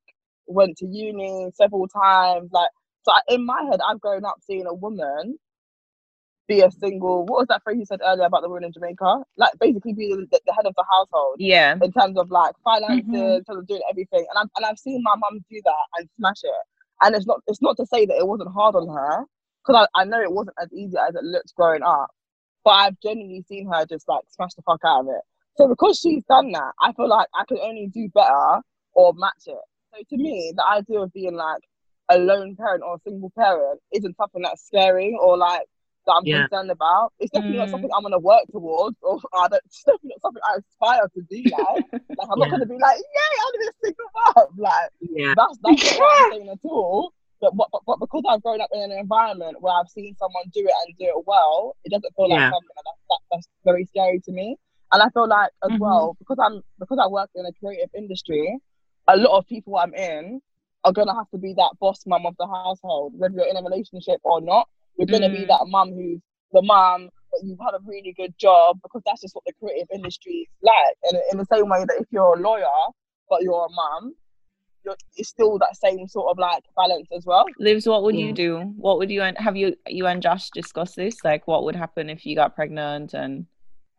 [0.49, 2.51] went to uni several times.
[2.53, 2.71] Like
[3.03, 5.39] so, in my head, I've grown up seeing a woman
[6.49, 7.27] be a single.
[7.27, 9.23] What was that phrase you said earlier about the woman in Jamaica?
[9.37, 11.37] Like basically be the, the head of the household.
[11.39, 11.77] Yeah.
[11.83, 13.15] In terms of like finances, mm-hmm.
[13.15, 16.09] in terms of doing everything, and I've and I've seen my mum do that and
[16.19, 16.65] smash it.
[17.03, 19.25] And it's not it's not to say that it wasn't hard on her,
[19.63, 22.09] because I, I know it wasn't as easy as it looked growing up.
[22.69, 25.23] but I've genuinely seen her just like smash the fuck out of it.
[25.57, 28.61] So because she's done that, I feel like I can only do better
[28.93, 29.57] or match it.
[29.95, 31.63] So to me, the idea of being like
[32.09, 35.63] a lone parent or a single parent isn't something that's scary or like
[36.07, 36.47] that I'm Yeah.
[36.49, 37.13] concerned about.
[37.19, 37.71] It's definitely not Mm.
[37.71, 41.49] something I'm gonna work towards, or don't, it's definitely not something I aspire to do.
[41.51, 41.83] Like,
[42.19, 44.49] like I'm not gonna be like, yay, I'm gonna be a single mom.
[44.59, 45.35] Like Yeah.
[45.37, 47.13] that's that's not what I'm saying at all.
[47.41, 50.59] But, but, but, because I've grown up in an environment where I've seen someone do
[50.61, 52.51] it and do it well, it doesn't feel like Yeah.
[52.51, 54.57] something that, that, that's very scary to me.
[54.93, 55.79] And I feel like as Mhm.
[55.79, 58.59] well because I'm because I work in a creative industry,
[59.09, 60.41] a lot of people I'm in
[60.85, 63.63] are gonna have to be that boss mum of the household, whether you're in a
[63.63, 64.69] relationship or not.
[64.97, 65.49] You're gonna be Mm.
[65.49, 66.21] that mum who's
[66.53, 69.89] the mum, but you've had a really good job because that's just what the creative
[69.93, 70.97] industry is like.
[71.05, 72.67] And in the same way that if you're a lawyer
[73.29, 74.15] but you're a mum,
[74.85, 77.45] you're, it's still that same sort of like balance as well.
[77.59, 78.27] Livs, what would Yeah.
[78.27, 78.61] you do?
[78.77, 81.23] What would you and have you you and Josh discussed this?
[81.25, 83.13] Like, what would happen if you got pregnant?
[83.15, 83.47] And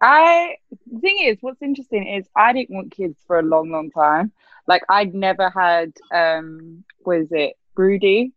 [0.02, 0.56] I
[0.92, 4.32] the thing is, what's interesting is I didn't want kids for a long, long time.
[4.68, 8.34] Like I'd never had um what is it, broody?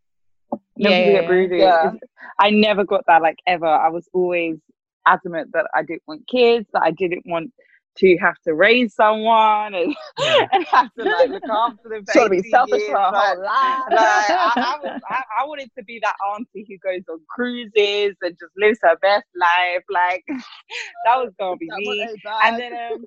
[0.78, 1.56] Never Yeah, yeah, broody.
[1.56, 1.92] yeah.
[2.38, 3.66] I never got that like ever.
[3.66, 4.58] I was always
[5.06, 7.52] adamant that I didn't want kids, that I didn't want
[7.98, 10.46] to have to raise someone and, Yeah.
[10.52, 12.04] and have to like look after them.
[12.06, 13.82] for Sort of be selfish years, for a like- whole life.
[13.90, 18.16] like, I, I, was, I, I wanted to be that auntie who goes on cruises
[18.22, 19.84] and just lives her best life.
[19.90, 22.08] Like that was gonna be me.
[22.44, 23.04] And then, um,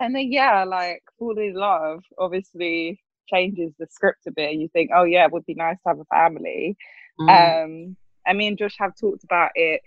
[0.00, 4.54] and then yeah, like falling in love obviously changes the script a bit.
[4.54, 6.76] You think, oh yeah, it would be nice to have a family.
[7.20, 7.64] Mm.
[7.64, 9.80] Um, and me and Josh have talked about it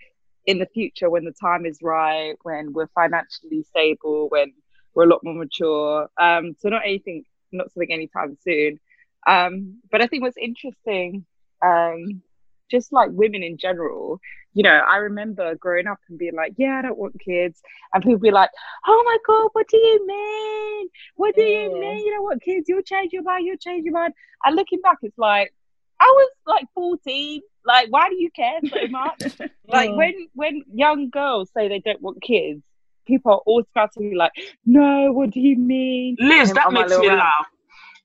[0.48, 4.50] in the future when the time is right, when we're financially stable, when
[4.94, 6.08] we're a lot more mature.
[6.18, 8.80] Um, so not anything, not something anytime soon.
[9.26, 11.26] Um, but I think what's interesting,
[11.62, 12.22] um,
[12.70, 14.20] just like women in general,
[14.54, 17.60] you know, I remember growing up and being like, yeah, I don't want kids.
[17.92, 18.50] And people be like,
[18.86, 20.88] oh my God, what do you mean?
[21.16, 21.80] What do you Mm.
[21.80, 22.70] mean you don't want kids?
[22.70, 24.14] You'll change your mind, you'll change your mind.
[24.46, 25.52] And looking back, it's like,
[26.00, 27.40] I was like 14.
[27.66, 29.22] Like, why do you care so much?
[29.66, 32.62] like when when young girls say they don't want kids,
[33.06, 34.32] people are automatically like,
[34.64, 36.16] no, what do you mean?
[36.18, 37.20] Liz, that on my makes me little rant.
[37.20, 37.46] laugh.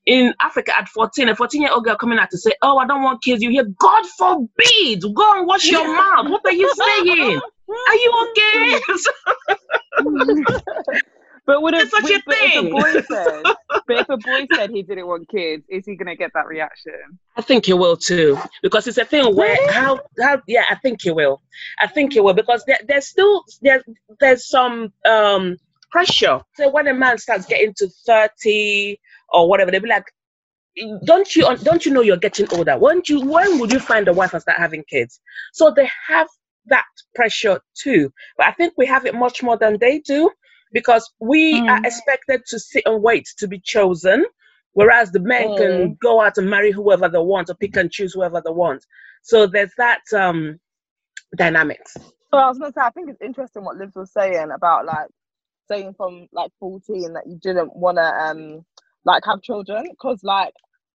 [0.06, 2.86] In Africa, at 14, a 14 year old girl coming out to say, Oh, I
[2.86, 3.42] don't want kids.
[3.42, 6.28] You hear, God forbid, go and wash your mouth.
[6.30, 7.40] What are you saying?
[7.88, 8.80] Are you okay?
[11.46, 12.70] But would a, It's such a would- but if a thing.
[12.72, 13.42] boy said,
[13.86, 16.94] but if a boy said he didn't want kids, is he gonna get that reaction?
[17.36, 21.02] I think he will too, because it's a thing where how how yeah, I think
[21.02, 21.42] he will.
[21.80, 23.82] I think he will because there, there's still there's
[24.20, 25.56] there's some um
[25.90, 26.40] pressure.
[26.54, 30.06] So when a man starts getting to thirty or whatever, they'll be like,
[31.04, 32.78] "Don't you don't you know you're getting older?
[32.78, 35.20] When you when would you find a wife and start having kids?"
[35.52, 36.28] So they have
[36.66, 38.10] that pressure too.
[38.38, 40.30] But I think we have it much more than they do
[40.74, 44.26] because we are expected to sit and wait to be chosen.
[44.74, 48.12] Whereas the men can go out and marry whoever they want or pick and choose
[48.12, 48.84] whoever they want.
[49.22, 50.58] So there's that um
[51.36, 51.96] dynamics.
[51.96, 55.08] So I was gonna say, I think it's interesting what Liv was saying about like
[55.68, 58.64] saying from like 14 that you didn't want to um
[59.04, 60.52] like have children because like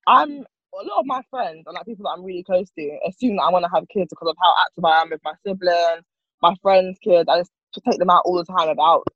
[0.08, 0.40] I'm
[0.74, 3.42] a lot of my friends and like people that I'm really close to assume that
[3.44, 6.04] I want to have kids because of how active I am with my siblings,
[6.42, 7.28] my friends' kids.
[7.28, 7.52] I just
[7.88, 9.06] take them out all the time about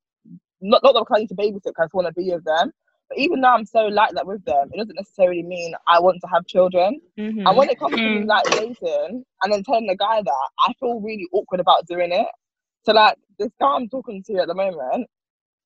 [0.62, 2.72] not not that I need to babysit because I just want to be with them.
[3.08, 6.20] But even though I'm so like that with them, it doesn't necessarily mean I want
[6.22, 7.00] to have children.
[7.18, 7.46] Mhm.
[7.46, 8.26] And when it comes to Mm.
[8.26, 12.28] like dating and then telling the guy that, I feel really awkward about doing it.
[12.84, 15.08] So like this guy I'm talking to at the moment,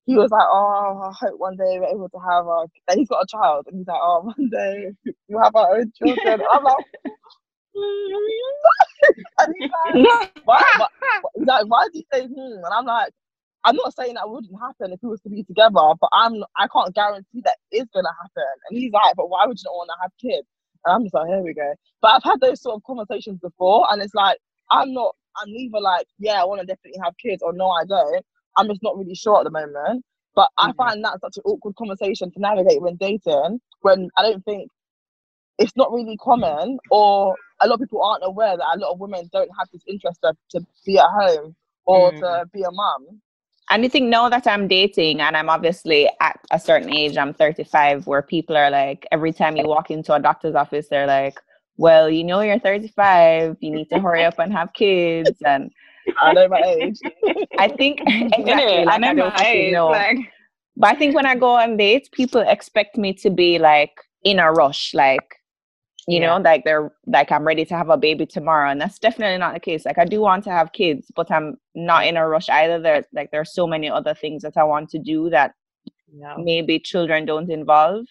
[0.06, 3.08] he was like, "Oh, I hope one day we're able to have a." And he's
[3.08, 4.92] got a child, and he's like, "Oh, one day
[5.28, 6.86] we'll have our own children." I'm like,
[9.38, 10.88] and he's like, why, why,
[11.36, 12.34] he's like, why do you say hmm?
[12.64, 13.12] And I'm like,
[13.66, 16.68] I'm not saying that wouldn't happen if we was to be together, but I'm I
[16.68, 18.54] can't guarantee that is gonna happen.
[18.70, 20.48] And he's like, but why would you not want to have kids?
[20.86, 21.74] And I'm just like, here we go.
[22.02, 24.38] But I've had those sort of conversations before, and it's like
[24.72, 25.16] I'm not.
[25.38, 28.24] I'm neither like, yeah, I want to definitely have kids, or no, I don't.
[28.58, 30.04] I'm just not really sure at the moment.
[30.36, 30.76] But I Mhm.
[30.78, 34.70] find that such an awkward conversation to navigate when dating, when I don't think
[35.58, 39.00] it's not really common, or a lot of people aren't aware that a lot of
[39.00, 42.18] women don't have this interest to, to be at home or Mm.
[42.20, 43.22] to be a mum.
[43.70, 47.34] And you think now that I'm dating and I'm obviously at a certain age, I'm
[47.34, 51.40] 35, where people are like, every time you walk into a doctor's office, they're like,
[51.76, 55.30] well, you know, you're 35, you need to hurry up and have kids.
[55.44, 55.70] And
[56.22, 57.00] I know my age.
[57.58, 59.88] I think, exactly, like, I don't age, know.
[59.88, 60.18] like,
[60.76, 64.38] But I think when I go on dates, people expect me to be like in
[64.38, 65.35] a rush, like
[66.06, 66.26] you Yeah.
[66.36, 69.54] know like they're like i'm ready to have a baby tomorrow and that's definitely not
[69.54, 72.48] the case like i do want to have kids but i'm not in a rush
[72.48, 75.52] either there like there's so many other things that i want to do that
[76.12, 76.34] Yeah.
[76.38, 78.06] maybe children don't involve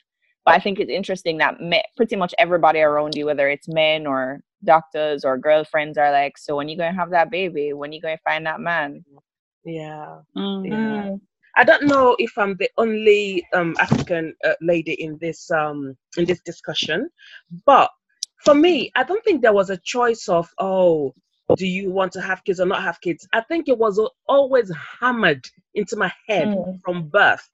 [0.46, 4.06] but i think it's interesting that me- pretty much everybody around you whether it's men
[4.08, 7.92] or doctors or girlfriends are like so when you going to have that baby when
[7.94, 9.04] you going to find that man
[9.64, 10.20] Yeah.
[10.38, 10.68] Mm.
[10.70, 11.16] Yeah.
[11.58, 16.26] I don't know if I'm the only um, African uh, lady in this um, in
[16.26, 17.10] this discussion,
[17.66, 17.92] but
[18.44, 21.14] for me, I don't think there was a choice of oh,
[21.58, 23.28] do you want to have kids or not have kids.
[23.34, 26.82] I think it was always hammered into my head Mm.
[26.84, 27.48] from birth.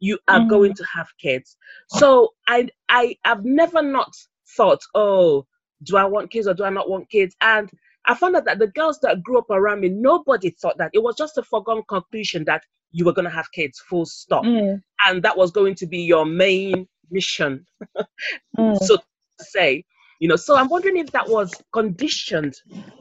[0.00, 0.46] You are Mhm.
[0.46, 1.56] going to have kids.
[1.88, 4.12] So I I have never not
[4.56, 5.46] thought oh,
[5.84, 7.36] do I want kids or do I not want kids?
[7.40, 7.70] And
[8.06, 10.90] I found out that the girls that grew up around me, nobody thought that.
[10.92, 12.62] It was just a foregone conclusion that
[12.92, 14.44] you were going to have kids, full stop.
[14.44, 17.66] Mm, And that was going to be your main mission,
[18.58, 18.78] mm.
[18.78, 19.02] so to
[19.40, 19.84] say.
[20.20, 22.54] You know, so I'm wondering if that was conditioned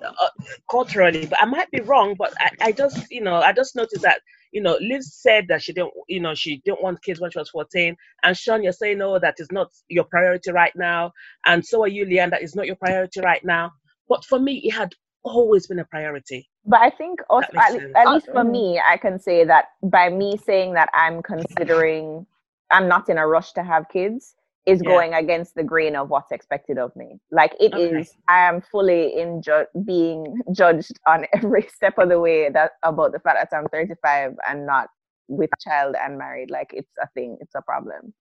[0.03, 0.29] uh,
[0.69, 2.15] culturally, but I might be wrong.
[2.17, 4.19] But I, I just, you know, I just noticed that,
[4.51, 7.39] you know, Liv said that she didn't, you know, she didn't want kids when she
[7.39, 7.95] was 14.
[8.23, 11.11] And Shan, you're saying, no, that is not your priority right now.
[11.45, 13.71] And so are you, Leanne, that is not your priority right now.
[14.09, 16.49] But for me, it had always been a priority.
[16.65, 18.51] But I think also, at, at least for mm.
[18.51, 22.25] me, I can say that by me saying that I'm considering,
[22.71, 24.35] I'm not in a rush to have kids,
[24.65, 24.89] is Yeah.
[24.89, 27.19] going against the grain of what's expected of me.
[27.31, 28.09] Like it is, Okay.
[28.29, 33.11] I am fully in ju- being judged on every step of the way that about
[33.11, 34.87] the fact that I'm 35 and not
[35.27, 36.49] with child and married.
[36.49, 38.13] Like it's a thing, it's a problem.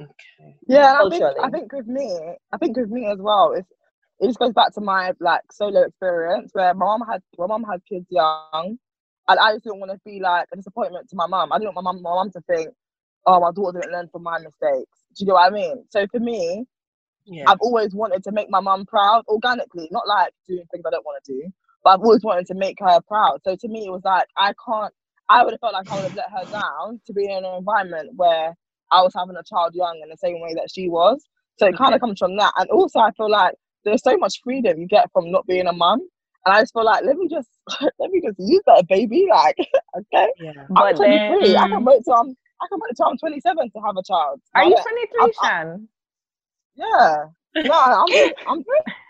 [0.00, 0.56] Okay.
[0.68, 2.18] Yeah, I think I think with me,
[2.52, 3.68] I think with me as well, it's
[4.20, 7.64] it just goes back to my like solo experience where my mom had my mom
[7.64, 8.78] had kids young,
[9.28, 11.52] and I just didn't want to be like a disappointment to my mom.
[11.52, 12.70] I didn't want my mom my mum to think,
[13.26, 14.98] oh, my daughter didn't learn from my mistakes.
[15.16, 15.84] Do you know what I mean?
[15.90, 16.66] So for me,
[17.26, 17.44] Yeah.
[17.46, 21.04] I've always wanted to make my mum proud organically, not like doing things I don't
[21.04, 21.52] want to do,
[21.84, 23.40] but I've always wanted to make her proud.
[23.44, 24.92] So to me, it was like I can't.
[25.28, 27.54] I would have felt like I would have let her down to be in an
[27.58, 28.54] environment where
[28.90, 31.22] I was having a child young in the same way that she was.
[31.58, 33.54] So it kind of comes from that, and also I feel like
[33.88, 36.00] there's so much freedom you get from not being a mum,
[36.46, 37.48] and I just feel like let me just
[38.00, 39.56] let me just use that baby, like
[39.98, 40.28] okay.
[40.38, 40.52] yeah.
[40.76, 41.56] I'm But 23.
[41.56, 44.02] I then, can wait till I'm I can wait till I'm 27 to have a
[44.04, 44.40] child.
[44.56, 45.88] are Now you 23, I'm- Shan?
[46.76, 47.26] yeah.
[47.64, 48.14] No, I'm
[48.46, 48.64] I'm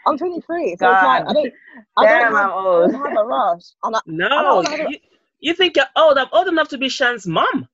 [0.07, 0.77] I'm 23.
[0.79, 1.53] So it's like I don't
[1.97, 2.93] I Damn, don't I'm have, I old.
[2.93, 3.63] don't have a rush.
[3.85, 4.99] And I, No, wanna have a- you,
[5.41, 6.19] you think you're old.
[6.19, 7.69] I'm old enough to be Shan's mom.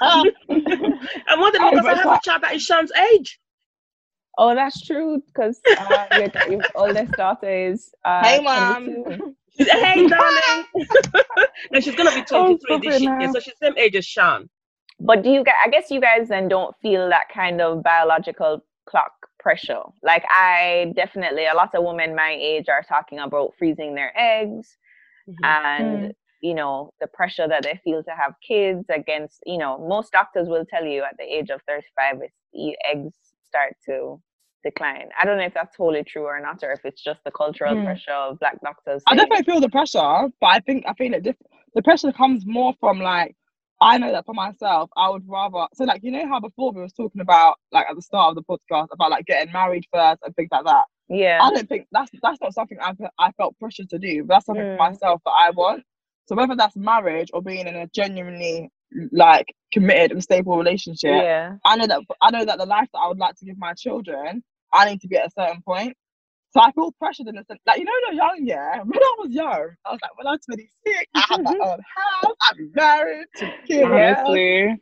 [0.00, 0.24] Uh,
[1.28, 3.40] I'm old enough Hey, because I have a child that is Shan's age.
[4.38, 5.22] Oh, that's true.
[5.26, 8.96] Because uh, your, your oldest daughter is uh, Hey, Mom.
[8.96, 9.34] 22.
[9.56, 10.66] She's, hey, darling.
[11.72, 13.28] and she's going to be 23 stop this year.
[13.28, 14.48] So she's same age as Shan.
[15.00, 15.54] But do you guys?
[15.64, 19.82] I guess you guys then don't feel that kind of biological clock pressure.
[20.02, 24.76] Like I definitely, a lot of women my age are talking about freezing their eggs,
[25.28, 25.44] Mm-hmm.
[25.44, 29.40] and you know the pressure that they feel to have kids against.
[29.46, 33.14] You know, most doctors will tell you at the age of thirty-five, it's, e- eggs
[33.46, 34.20] start to
[34.70, 35.08] decline.
[35.20, 37.74] I don't know if that's totally true or not, or if it's just the cultural
[37.74, 37.84] Mm.
[37.86, 39.02] pressure of black doctors.
[39.06, 40.10] I definitely feel the pressure,
[40.42, 41.22] but I think I feel it.
[41.26, 43.32] Diff- the pressure comes more from like
[43.80, 45.64] I know that for myself, I would rather.
[45.76, 48.34] So like you know how before we was talking about like at the start of
[48.38, 50.86] the podcast about like getting married first and things like that.
[51.08, 51.38] yeah.
[51.42, 52.90] I don't think that's that's not something I
[53.26, 54.24] I felt pressure to do.
[54.24, 54.76] But that's something Mm.
[54.76, 55.82] for myself that I want.
[56.26, 58.56] So whether that's marriage or being in a genuinely
[59.12, 61.46] like committed and stable relationship, Yeah.
[61.64, 63.74] I know that I know that the life that I would like to give my
[63.74, 65.96] children, I need to be at a certain point.
[66.52, 68.78] So I feel pressured in the sense, like you know, when you're young, yeah.
[68.84, 72.36] When I was young, I was like, when I'm 26, I have my own house,
[72.50, 73.88] I'm married, to kids.
[73.92, 74.80] Honestly.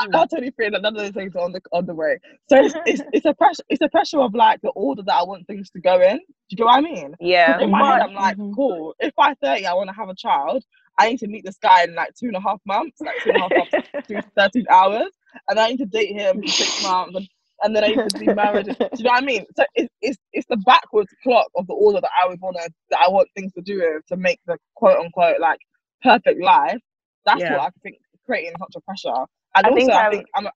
[0.00, 2.18] I'm not 23, and none of those things are on the on the way.
[2.48, 3.62] So it's, it's it's a pressure.
[3.68, 6.18] It's a pressure of like the order that I want things to go in.
[6.18, 7.14] Do you know what I mean?
[7.20, 7.60] Yeah.
[7.60, 8.54] in my head, I'm like, Mhm.
[8.54, 8.94] cool.
[9.00, 10.64] If by 30 I want to have a child,
[10.98, 13.30] I need to meet this guy in like two and a half months, like two
[13.30, 13.72] and a half months,
[14.08, 15.10] two, 13 hours,
[15.48, 17.28] and I need to date him for six months, and,
[17.62, 18.66] and then I need to be married.
[18.66, 19.44] Do you know what I mean?
[19.56, 22.70] So it's it's it's the backwards clock of the order that I would want to
[22.90, 25.60] that I want things to do to make the quote unquote like
[26.02, 26.78] perfect life.
[27.26, 27.52] That's Yeah.
[27.56, 29.24] what I think creating such a pressure.
[29.56, 30.48] And I also, think I I'm- think I'm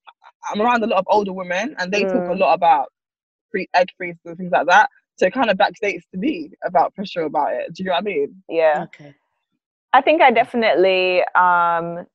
[0.53, 2.39] I'm around a lot of older women, and they talk a Mm.
[2.39, 2.89] lot about
[3.51, 4.89] free egg freezes and things like that.
[5.17, 7.73] So it kind of backstates to me about pressure about it.
[7.75, 8.43] Do you know what I mean?
[8.49, 8.85] yeah.
[8.85, 9.15] Okay.
[9.93, 12.07] I think I definitely um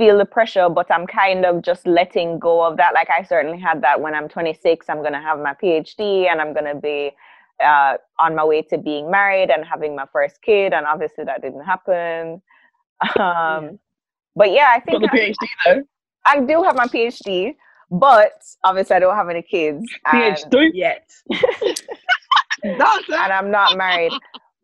[0.00, 2.94] feel the pressure, but I'm kind of just letting go of that.
[2.94, 6.54] Like I certainly had that when I'm 26, I'm gonna have my PhD and I'm
[6.54, 7.12] gonna be
[7.62, 11.42] uh, on my way to being married and having my first kid, and obviously that
[11.42, 12.42] didn't happen.
[13.18, 13.78] Um,
[14.36, 15.82] But yeah, I Got think the I, PhD though.
[16.26, 17.56] I do have my PhD,
[17.90, 19.84] But obviously, I don't have any kids.
[20.06, 20.70] PhD.
[20.72, 21.10] Yet.
[22.62, 22.82] And
[23.32, 24.12] I'm not married.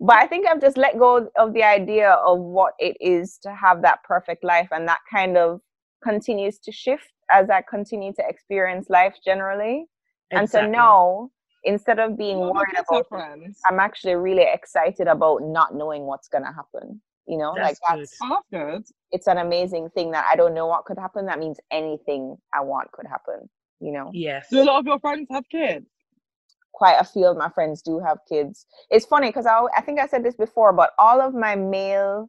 [0.01, 3.55] But I think I've just let go of the idea of what it is to
[3.55, 5.61] have that perfect life, and that kind of
[6.05, 9.86] continues to shift as I continue to experience life generally.
[10.32, 10.72] And so Exactly.
[10.72, 11.30] now,
[11.64, 13.61] instead of being What worried about friends?
[13.68, 17.01] I'm actually really excited about not knowing what's gonna happen.
[17.26, 18.84] You know, like That's Oh, that's good.
[19.12, 21.26] it's an amazing thing that I don't know what could happen.
[21.26, 23.49] That means anything I want could happen.
[23.80, 24.49] You know, Yes.
[24.51, 25.86] Do a lot of your friends have kids?
[26.76, 28.66] Quite a few of my friends do have kids.
[28.90, 32.28] It's funny because I, I think I said this before, but all of my male,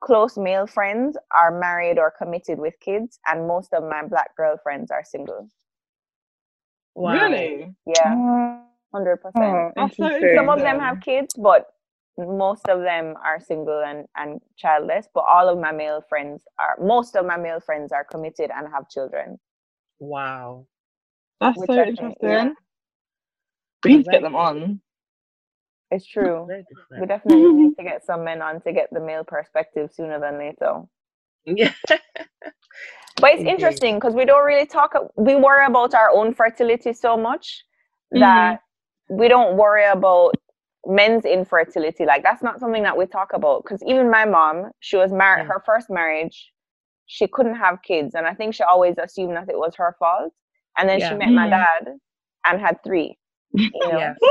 [0.00, 4.90] close male friends are married or committed with kids, and most of my black girlfriends
[4.90, 5.48] are single.
[6.94, 7.12] Wow.
[7.12, 7.74] Really?
[7.86, 8.62] Yeah, mm.
[8.94, 9.44] hundred percent.
[9.44, 10.36] Oh, That's so interesting.
[10.36, 11.66] Some of them have kids, but
[12.18, 15.06] most of them are single and, and childless.
[15.14, 18.68] But all of my male friends are most of my male friends are committed and
[18.72, 19.38] have children.
[20.00, 20.66] Wow.
[21.40, 22.28] That's Which so I think- interesting.
[22.28, 22.50] yeah.
[23.84, 24.80] We need to Very get them on.
[25.90, 26.52] It's true.
[26.98, 30.38] We definitely need to get some men on to get the male perspective sooner than
[30.38, 30.82] later.
[31.46, 31.72] Yeah.
[33.20, 34.94] But it's interesting because we don't really talk.
[35.16, 37.64] We worry about our own fertility so much
[38.14, 38.20] Mm-hmm.
[38.20, 38.60] that
[39.10, 40.34] we don't worry about
[40.86, 42.06] men's infertility.
[42.06, 43.64] Like that's not something that we talk about.
[43.64, 45.46] Because even my mom, she was married.
[45.46, 45.48] Mm.
[45.48, 46.52] Her first marriage,
[47.06, 50.32] she couldn't have kids, and I think she always assumed that it was her fault.
[50.78, 51.50] And then she met my Mhm.
[51.50, 51.88] dad
[52.46, 53.18] and had three.
[53.54, 54.14] You know, Yeah.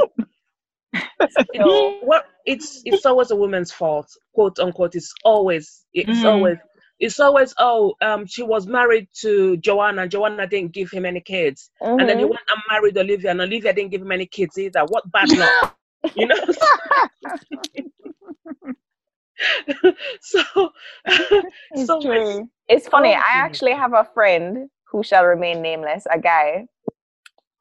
[1.56, 4.96] So- what it's it's always a woman's fault, quote unquote.
[4.96, 6.26] It's always it's Mm.
[6.26, 6.58] always
[7.00, 10.08] it's always oh um she was married to Joanna.
[10.08, 12.30] Joanna didn't give him any kids, and then he Mhm.
[12.32, 14.82] went and married Olivia, and Olivia didn't give him any kids either.
[14.86, 15.78] What bad luck,
[16.16, 16.36] you know?
[20.22, 20.42] so
[21.06, 22.50] It's so true.
[22.68, 23.10] It's funny.
[23.14, 26.68] Oh, I actually have a friend who shall remain nameless, a guy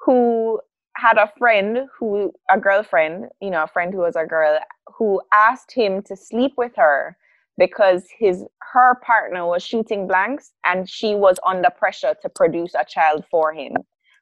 [0.01, 0.61] who
[1.01, 4.59] had a friend who, a girlfriend, you know, a friend who was a girl,
[4.97, 7.17] who asked him to sleep with her
[7.59, 12.85] because his her partner was shooting blanks and she was under pressure to produce a
[12.85, 13.75] child for him.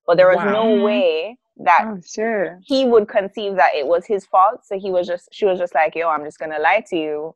[0.07, 0.53] But there was Wow.
[0.53, 2.53] no way that Oh shit.
[2.61, 4.61] he would conceive that it was his fault.
[4.67, 6.97] So he was just, she was just like, yo, I'm just going to lie to
[6.97, 7.35] you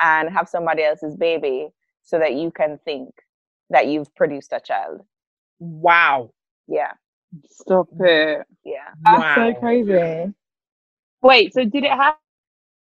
[0.00, 1.70] and have somebody else's baby
[2.02, 3.10] so that you can think
[3.70, 5.02] that you've produced a child.
[5.60, 6.32] wow,
[6.68, 6.92] Yeah.
[7.50, 8.46] Stop it.
[8.64, 8.94] Yeah.
[9.10, 9.34] That's wow.
[9.34, 10.34] so crazy.
[11.22, 12.18] Wait, so did it happen?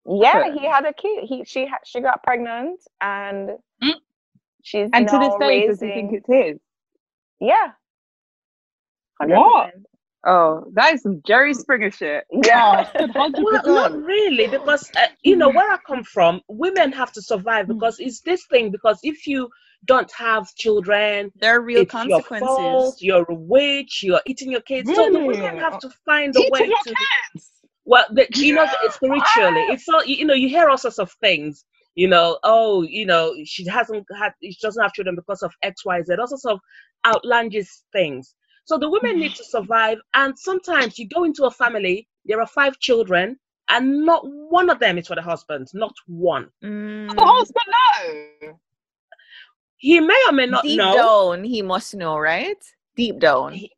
[0.07, 0.53] Yeah.
[0.53, 1.25] He had a kid.
[1.25, 3.51] He, she, ha- she got pregnant and
[3.83, 3.93] Mm.
[4.63, 6.59] she's And to this now day, does he think it's his?
[7.41, 7.73] Yeah.
[9.19, 9.67] What?
[9.67, 9.83] 100%.
[10.25, 12.25] Oh, that is some Jerry Springer shit.
[12.31, 12.87] Yeah.
[13.33, 16.41] Well, not really, because uh, you know where I come from.
[16.49, 18.71] Women have to survive because it's this thing.
[18.71, 19.49] Because if you
[19.86, 22.47] don't have children, There are real it's your consequences.
[22.47, 23.01] fault.
[23.01, 24.01] You're a witch.
[24.03, 24.89] You're eating your kids.
[24.93, 26.95] So the women have to find a way Eating your to.
[27.33, 27.51] kids.
[27.86, 29.61] Well, the, you know, it's spiritually.
[29.69, 30.33] It's all you know.
[30.33, 31.65] You hear all sorts of things.
[31.93, 35.86] You know, oh, you know, she hasn't had, she doesn't have children because of X,
[35.86, 36.15] Y, Z.
[36.19, 36.59] All sorts of
[37.05, 38.36] outlandish things.
[38.65, 42.07] So the women need to survive, and sometimes you go into a family.
[42.25, 43.38] There are five children,
[43.69, 45.67] and not one of them is for the husband.
[45.73, 46.49] Not one.
[46.63, 47.15] Mm.
[47.15, 47.65] The husband
[48.41, 48.59] no.
[49.86, 50.95] He may or may not Deep know.
[50.95, 52.57] down, he must know, right?
[52.95, 53.53] Deep down.
[53.53, 53.71] He-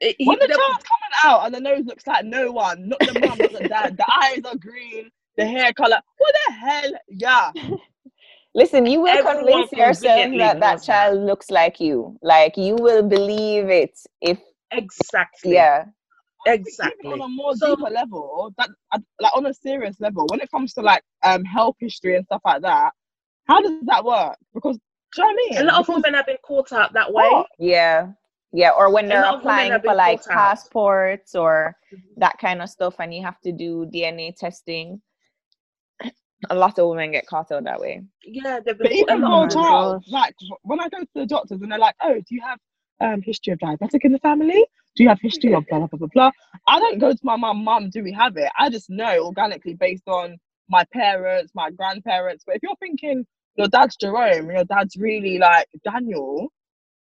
[0.00, 3.00] He- When the the- child's coming out and the nose looks like no one, not
[3.00, 6.00] the mum, not the dad, the eyes are green, the hair color.
[6.18, 6.90] What the hell?
[7.08, 7.50] Yeah.
[8.54, 10.82] Listen, you will Everyone convince yourself that that knows that.
[10.92, 12.16] child looks like you.
[12.22, 14.38] Like you will believe it if,
[14.70, 15.52] exactly.
[15.54, 15.84] yeah.
[16.46, 17.08] Exactly.
[17.10, 20.40] Even on a more So- deeper level, that uh, like on a serious level, when
[20.40, 22.92] it comes to like um health history and stuff like that,
[23.48, 24.36] how does that work?
[24.54, 24.78] Because
[25.14, 25.60] do you know what I mean?
[25.60, 27.24] A lot of Because- women have been caught out that way.
[27.26, 28.12] Oh, Yeah.
[28.52, 28.70] Yeah.
[28.70, 30.36] Or when they're lot of women applying for like caught out.
[30.38, 31.76] passports or
[32.16, 35.00] that kind of stuff and you have to do DNA testing.
[36.50, 38.00] A lot of women get caught out that way.
[38.24, 41.08] Yeah, they've But even a for lot a of child, like when I go to
[41.14, 42.58] the doctors and they're like, "Oh, do you have
[43.00, 44.64] um history of diabetic in the family?
[44.94, 46.30] Do you have history of blah blah blah blah blah?"
[46.68, 49.74] I don't go to my mum, "Mum, do we have it?" I just know organically
[49.74, 50.38] based on
[50.68, 52.44] my parents, my grandparents.
[52.46, 53.26] But if you're thinking
[53.58, 56.48] your dad's Jerome, and your dad's really like Daniel,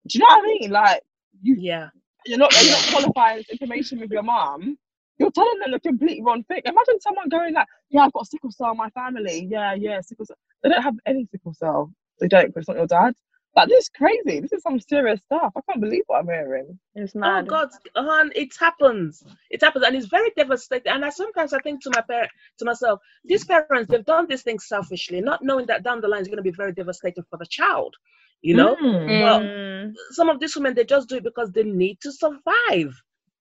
[0.08, 0.70] do you know what I mean?
[0.72, 1.02] Like
[1.42, 1.88] you, Yeah.
[2.26, 4.78] you're not you're not qualifying this information with your mom.
[5.18, 6.62] You're telling them the complete wrong thing.
[6.66, 9.48] Imagine someone going like, "Yeah, I've got sickle cell in my family.
[9.50, 11.92] Yeah, yeah, sickle cell." They don't have any sickle cell.
[12.20, 13.14] They don't because it's not your dad.
[13.56, 14.40] Like this is crazy.
[14.40, 15.52] This is some serious stuff.
[15.56, 16.78] I can't believe what I'm hearing.
[16.96, 17.44] It's mad.
[17.46, 17.48] Oh.
[17.48, 19.24] God, hon, it happens.
[19.50, 20.92] It happens, and it's very devastating.
[20.92, 24.42] And I sometimes I think to my parent, to myself, these parents they've done this
[24.42, 27.38] thing selfishly, not knowing that down the line is going to be very devastating for
[27.38, 27.94] the child.
[28.42, 28.76] you know.
[28.76, 29.20] Mm.
[29.22, 32.94] Well, some of these women they just do it because they need to survive,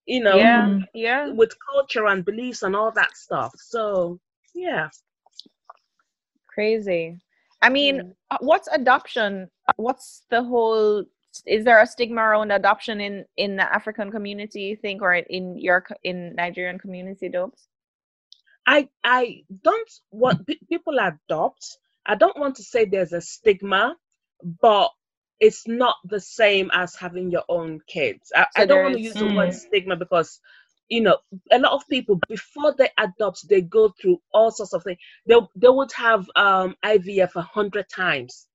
[0.06, 1.30] you know, yeah, yeah.
[1.30, 3.54] with culture and beliefs and all that stuff.
[3.58, 4.20] So
[4.56, 4.90] yeah.
[6.54, 7.20] Crazy.
[7.64, 8.16] I mean, Mm.
[8.32, 9.50] uh, what's adoption?
[9.78, 11.06] What's the whole?
[11.48, 14.64] Is there a stigma around adoption in in the African community?
[14.64, 17.68] You think, or in your in Nigerian community, Dobes?
[18.68, 21.80] I I don't want people adopt.
[22.06, 23.96] I don't want to say there's a stigma,
[24.62, 24.92] but
[25.40, 28.32] it's not the same as having your own kids.
[28.36, 30.40] I, I don't want to there's- use the word stigma because
[30.90, 31.18] you know
[31.52, 35.00] a lot of people before they adopt they go through all sorts of things.
[35.28, 38.48] They they would have um IVF a hundred times.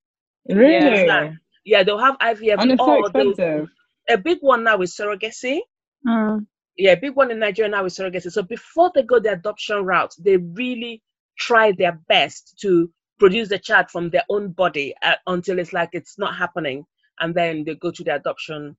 [0.49, 0.77] Really?
[0.77, 1.39] understand?
[1.65, 2.57] Yeah, they'll have IVF.
[2.61, 3.69] And it's so expensive.
[4.09, 5.61] A big one now is surrogacy.
[6.07, 6.47] Mm.
[6.77, 8.31] Yeah, big one in Nigeria now is surrogacy.
[8.33, 11.03] So before they go the adoption route, they really
[11.39, 15.91] try their best to produce the child from their own body uh, until it's like
[15.93, 16.85] it's not happening,
[17.21, 18.77] and then they go to the adoption,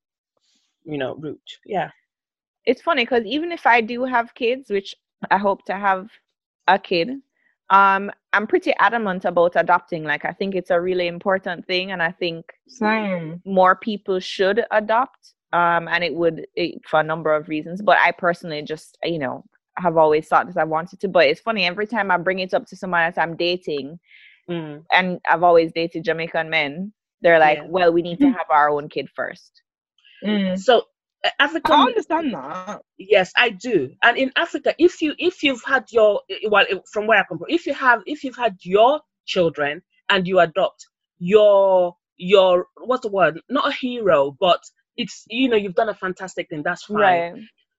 [0.83, 1.59] you know, route.
[1.65, 1.91] Yeah.
[2.65, 4.95] It's funny because even if I do have kids, which
[5.31, 6.09] I hope to have
[6.67, 7.09] a kid,
[7.69, 10.03] um, I'm pretty adamant about adopting.
[10.03, 13.41] Like, I think it's a really important thing, and I think Same.
[13.45, 17.97] more people should adopt um and it would it, for a number of reasons but
[17.99, 19.43] i personally just you know
[19.77, 22.53] have always thought that i wanted to but it's funny every time i bring it
[22.53, 23.99] up to someone that i'm dating
[24.49, 24.83] Mm.
[24.91, 26.91] and i've always dated jamaican men
[27.21, 27.67] they're like Yeah.
[27.67, 29.61] well we need to have our own kid first
[30.55, 30.83] So
[31.25, 31.29] uh,
[31.65, 32.81] I understand that.
[32.97, 33.91] Yes, I do.
[34.03, 37.47] And in Africa, if you if you've had your well from where I come from,
[37.49, 40.87] if you have if you've had your children and you adopt
[41.19, 43.41] your your what's the word?
[43.49, 44.63] Not a hero, but
[44.97, 46.63] it's you know you've done a fantastic thing.
[46.63, 47.01] That's fine.
[47.01, 47.33] Right.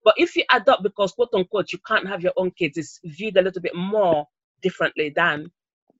[0.05, 3.36] But if you adopt because quote unquote you can't have your own kids, it's viewed
[3.38, 4.26] a little bit more
[4.62, 5.51] differently than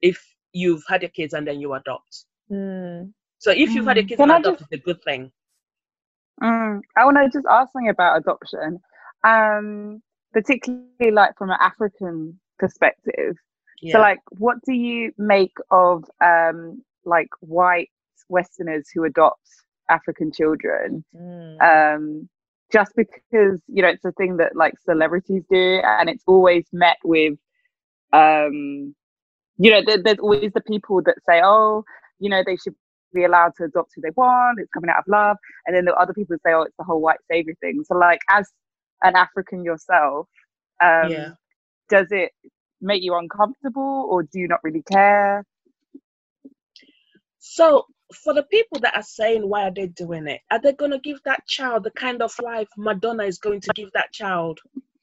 [0.03, 0.23] if
[0.53, 2.27] you've had your kids and then you adopt.
[2.51, 3.13] Mm.
[3.39, 4.09] So if you've had your Mm.
[4.09, 5.33] kids Can adopt, it's a good thing.
[6.43, 6.81] Mm.
[6.97, 8.81] I want to just ask something about adoption,
[9.25, 13.37] um, particularly like from an African perspective.
[13.83, 13.93] Yeah.
[13.93, 17.91] So, like, what do you make of um, like white
[18.29, 19.49] Westerners who adopt
[19.89, 21.05] African children?
[21.15, 21.61] Mm.
[21.63, 22.29] Um,
[22.73, 26.99] just because you know it's a thing that like celebrities do, and it's always met
[27.05, 27.39] with,
[28.13, 28.95] um,
[29.59, 31.85] you know, there, there's always the people that say, "Oh,
[32.19, 32.75] you know, they should
[33.15, 34.61] be allowed to adopt who they want.
[34.61, 35.37] It's coming out of love,"
[35.67, 38.21] and then the other people say, "Oh, it's the whole white savior thing." So, like,
[38.31, 38.51] as
[39.05, 40.29] an African yourself,
[40.83, 41.35] um, Yeah.
[41.91, 42.33] does it
[42.83, 45.45] make you uncomfortable, or do you not really care?
[47.41, 50.41] So, for the people that are saying, why are they doing it?
[50.51, 53.73] Are they going to give that child the kind of life Madonna is going to
[53.73, 54.61] give that child?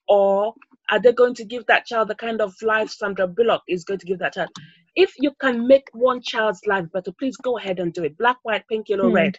[0.08, 0.56] Or
[0.90, 4.00] are they going to give that child the kind of life Sandra Bullock is going
[4.00, 4.50] to give that child?
[4.98, 8.18] If you can make one child's life better, please go ahead and do it.
[8.18, 9.14] Black, white, pink, yellow, Hmm.
[9.14, 9.38] red.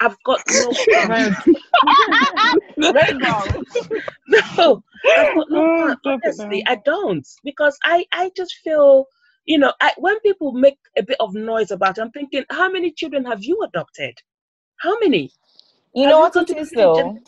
[0.00, 0.72] I've got no
[1.08, 1.32] Red.
[2.94, 3.44] Red now.
[4.28, 4.82] no,
[5.16, 5.96] I've got no Oh, plan.
[6.00, 6.64] stop it Honestly.
[6.66, 9.06] I don't because I I just feel
[9.44, 12.70] you know I, when people make a bit of noise about it, I'm thinking, how
[12.70, 14.14] many children have you adopted?
[14.80, 15.30] How many?
[15.94, 17.24] you Have know you what it contributed is to though gen-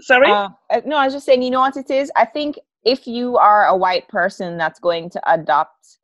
[0.00, 0.30] Sorry.
[0.30, 2.10] Uh, uh, no, I was just saying, you know what it is?
[2.16, 5.98] I think if you are a white person that's going to adopt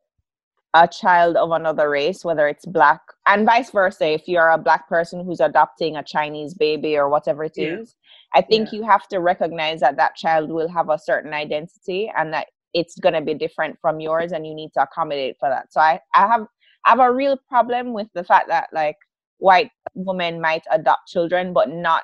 [0.75, 4.89] a child of another race, whether it's black and vice versa, if you're a black
[4.89, 7.95] person who's adopting a Chinese baby or whatever it is,
[8.33, 8.39] Yeah.
[8.39, 12.33] I think you have to recognize that that child will have a certain identity and
[12.33, 15.71] that it's going to be different from yours and you need to accommodate for that.
[15.71, 16.47] So I, I have
[16.85, 18.97] I have a real problem with the fact that like
[19.37, 22.03] white women might adopt children but not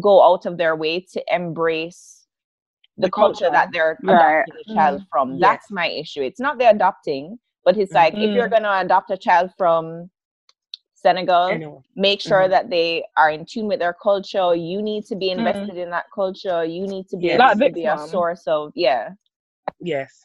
[0.00, 2.26] go out of their way to embrace
[2.96, 3.52] the, The culture, culture.
[3.52, 4.44] that they're Right.
[4.44, 5.08] adopting a child mm-hmm.
[5.10, 5.32] from.
[5.32, 5.40] Yes.
[5.40, 6.22] That's my issue.
[6.22, 10.10] It's not the adopting, but it's like if you're going to adopt a child from
[10.94, 11.80] Senegal, Anyway.
[11.96, 12.50] make sure Mhm.
[12.50, 14.54] that they are in tune with their culture.
[14.54, 16.64] You need to be invested in that culture.
[16.64, 17.34] You need to be Yeah.
[17.34, 19.10] able Like to be a source of yeah.
[19.80, 20.24] Yes.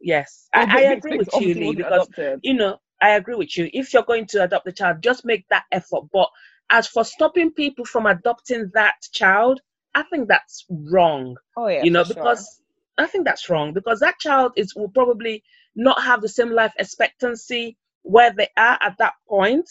[0.00, 0.48] Yes.
[0.54, 2.40] Well, I, I agree with you, Lee, because adopted.
[2.42, 3.70] you know, I agree with you.
[3.72, 6.04] If you're going to adopt the child, just make that effort.
[6.12, 6.28] But
[6.70, 9.60] as for stopping people from adopting that child,
[9.94, 11.36] I think that's wrong.
[11.56, 11.84] Oh yeah.
[11.84, 12.14] you know, for sure.
[12.14, 12.62] because
[12.98, 15.42] I think that's wrong because that child is will probably
[15.74, 19.68] not have the same life expectancy where they are at that point.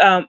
[0.00, 0.26] Um,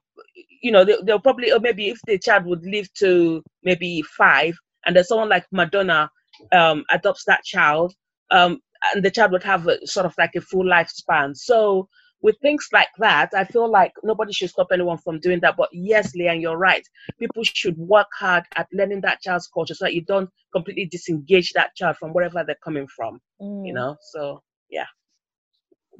[0.62, 4.56] you know, they, they'll probably, or maybe if the child would live to maybe five,
[4.86, 6.10] and then someone like Madonna
[6.52, 7.94] um, adopts that child,
[8.32, 8.60] um,
[8.94, 11.36] and the child would have a, sort of like a full lifespan.
[11.36, 11.88] So
[12.22, 15.56] with things like that, I feel like nobody should stop anyone from doing that.
[15.58, 16.86] But yes, Leanne, you're right.
[17.20, 21.52] People should work hard at learning that child's culture so that you don't completely disengage
[21.54, 23.20] that child from wherever they're coming from.
[23.64, 23.76] You Mm.
[23.76, 24.88] know, so yeah,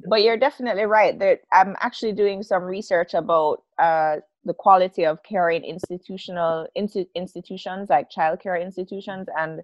[0.08, 1.18] but you're definitely right.
[1.18, 6.66] That I'm actually doing some research about uh, the quality of care in institutional
[7.14, 9.62] institutions like childcare institutions, and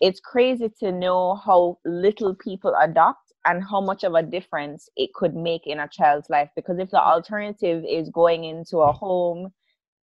[0.00, 5.12] it's crazy to know how little people adopt and how much of a difference it
[5.14, 6.50] could make in a child's life.
[6.56, 9.52] Because if the alternative is going into a home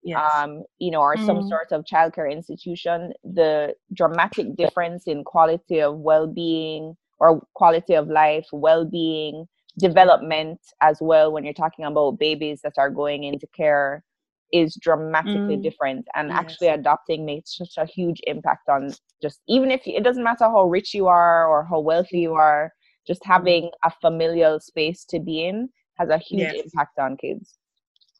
[0.04, 0.22] Yes.
[0.44, 1.50] um, you know, or some Mm.
[1.50, 8.46] sort of childcare institution, the dramatic difference in quality of well-being or quality of life,
[8.52, 9.46] well-being,
[9.80, 14.04] development as well when you're talking about babies that are going into care
[14.52, 15.58] is dramatically Mm.
[15.58, 16.32] different and Yes.
[16.32, 20.46] actually adopting makes such a huge impact on just even if you, it doesn't matter
[20.46, 22.72] how rich you are or how wealthy you are
[23.06, 26.64] just having a familial space to be in has a huge Yes.
[26.64, 27.58] impact on kids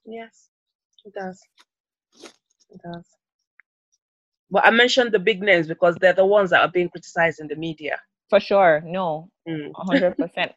[0.06, 0.50] Yes,
[1.06, 1.48] it does.
[2.70, 3.18] It does.
[4.52, 7.48] But I mentioned the big names because they're the ones that are being criticized in
[7.48, 8.00] the media.
[8.30, 9.72] For sure no Mm.
[9.76, 10.52] Hundred percent.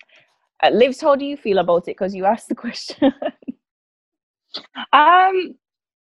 [0.62, 1.96] Uh, Livs, how do you feel about it?
[1.96, 3.12] Because you asked the question.
[4.92, 5.54] Um,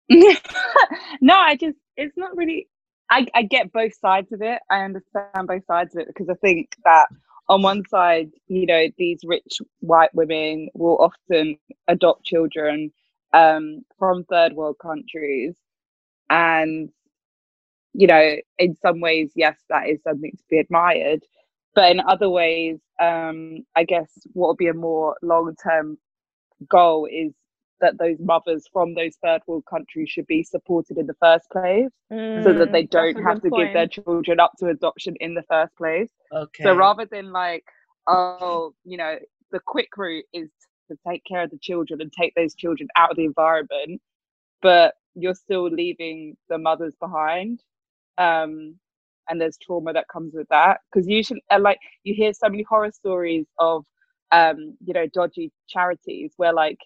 [1.21, 2.69] no, I just it's not really.
[3.11, 4.61] I I get both sides of it.
[4.71, 7.07] I understand both sides of it because I think that
[7.49, 12.93] on one side, you know, these rich white women will often adopt children
[13.33, 15.57] um, from third world countries,
[16.31, 16.91] and
[17.95, 21.25] you know, in some ways, yes, that is something to be admired.
[21.79, 25.99] But in other ways, um, I guess what would be a more long term
[26.69, 27.33] goal is
[27.81, 31.91] that those mothers from those third world countries should be supported in the first place
[32.43, 35.35] so that they Mm, don't have good to give their children up to adoption in
[35.35, 36.13] the first place.
[36.33, 36.75] Okay.
[36.75, 37.65] So rather than like,
[38.09, 39.17] oh, you know,
[39.51, 40.51] the quick route is
[40.91, 44.01] to take care of the children and take those children out of the environment,
[44.63, 47.63] but you're still leaving the mothers behind.
[48.19, 48.79] Um,
[49.29, 52.63] and there's trauma that comes with that because usually, uh, like, you hear so many
[52.63, 53.85] horror stories of,
[54.33, 56.79] um, you know, dodgy charities where like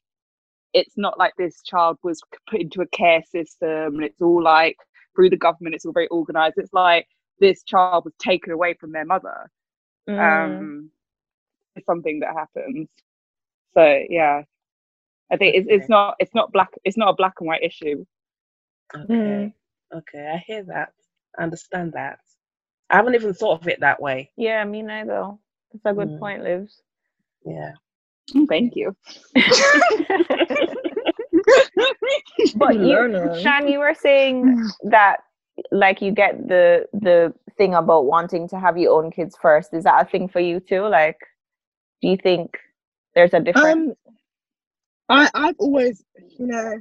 [0.75, 2.21] it's not like this child was
[2.51, 4.77] put into a care system and it's all like
[5.15, 7.07] through the government it's all very organized it's like
[7.41, 9.51] this child was taken away from their mother
[10.09, 10.91] Mm, um
[11.77, 12.89] it's something that happens
[13.75, 14.43] so yeah
[15.33, 18.05] i think it's, it's not it's not black it's not a black and white issue
[18.95, 19.51] Okay.
[19.51, 19.55] Mm.
[19.95, 20.27] Okay.
[20.35, 20.93] I hear that.
[21.39, 22.21] I understand that.
[22.93, 24.31] I haven't even thought of it that way.
[24.37, 25.33] yeah, me neither.
[25.73, 26.21] That's a good Mm.
[26.21, 26.83] point, Livs.
[27.47, 27.73] Yeah.
[28.49, 28.95] thank you
[32.57, 35.19] But you, Shan, you were saying that
[35.71, 39.75] like you get the the thing about wanting to have your own kids first.
[39.75, 40.87] Is that a thing for you too?
[40.87, 41.19] Like,
[42.03, 42.59] do you think
[43.15, 43.91] there's a difference?
[43.91, 44.13] Um,
[45.09, 46.05] I I've always,
[46.39, 46.75] you know,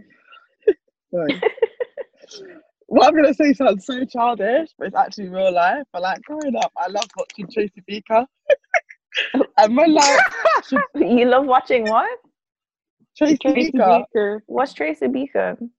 [2.91, 2.99] sorry.
[2.99, 5.83] what I'm gonna say sounds so childish, but it's actually real life.
[5.93, 8.25] But like growing up, I love watching Tracy Beaker.
[9.57, 10.19] and my like
[10.67, 12.09] she- you love watching what?
[13.17, 14.43] Tracy, Tracy Beaker, Beaker.
[14.47, 15.71] What's Tracy Beacon?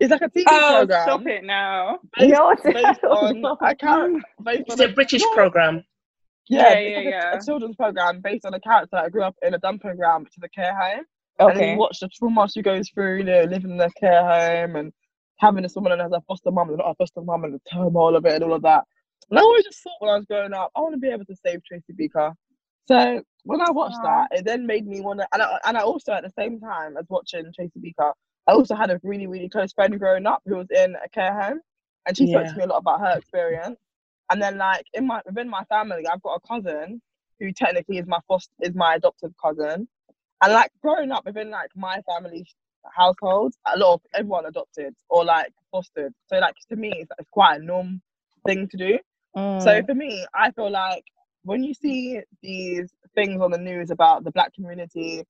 [0.00, 1.02] it's like a TV oh program.
[1.04, 5.22] stop it now Based, No, it's- based on I can't based It's on a British
[5.34, 5.84] program.
[6.48, 7.38] Yeah, Yeah, yeah, like a- yeah.
[7.38, 10.34] A, children's program based on a character that grew up in a dumping ground, which
[10.36, 11.04] is a care home.
[11.38, 11.72] And then Okay.
[11.72, 14.92] you watch the trauma she goes through, you know, living in the care home and
[15.38, 18.16] having this woman as a foster mum and not a foster mum and the turmoil
[18.16, 18.84] of it and all of that.
[19.30, 21.24] And I always just thought when I was growing up, I want to be able
[21.24, 22.34] to save Tracy Beaker.
[22.86, 25.80] So when I watched that, it then made me want to, and I, and I
[25.80, 28.12] also at the same time as watching Tracy Beaker,
[28.46, 31.40] I also had a really, really close friend growing up who was in a care
[31.40, 31.60] home,
[32.06, 33.78] and she spoke to me a lot about her experience.
[34.30, 37.00] And then like in my within my family, I've got a cousin
[37.40, 39.88] who technically is my foster is my adoptive cousin,
[40.42, 42.46] and like growing up within like my family
[42.96, 46.12] household, a lot of everyone adopted or like fostered.
[46.28, 48.02] So like to me, it's, it's quite a norm
[48.46, 48.98] thing to do.
[49.58, 49.86] So Mm.
[49.86, 51.04] for me, I feel like
[51.44, 55.24] when you see these things on the news about the black community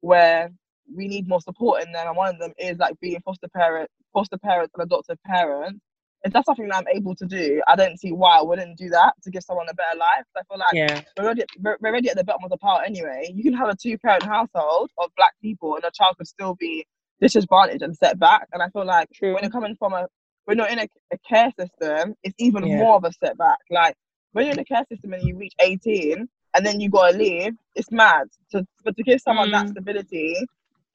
[0.00, 0.50] where
[0.94, 3.90] we need more support in them, and one of them is like being foster parent,
[4.12, 5.80] foster parents and adoptive parents.
[6.24, 8.88] If that's something that I'm able to do, I don't see why I wouldn't do
[8.90, 10.24] that to give someone a better life.
[10.36, 11.02] I feel like Yeah.
[11.16, 13.30] we're already, we're we're already at the bottom of the pile anyway.
[13.34, 16.56] You can have a two parent household of black people and a child could still
[16.56, 16.86] be
[17.20, 18.48] disadvantaged and set back.
[18.52, 19.34] And I feel like True.
[19.34, 20.06] when you're coming from a
[20.44, 22.78] when you're in a, a care system, it's even Yeah.
[22.78, 23.58] more of a setback.
[23.70, 23.94] Like
[24.32, 27.54] when you're in a care system and you reach 18 and then you gotta leave,
[27.74, 28.28] it's mad.
[28.48, 29.70] So but to give someone that Mm.
[29.70, 30.36] stability,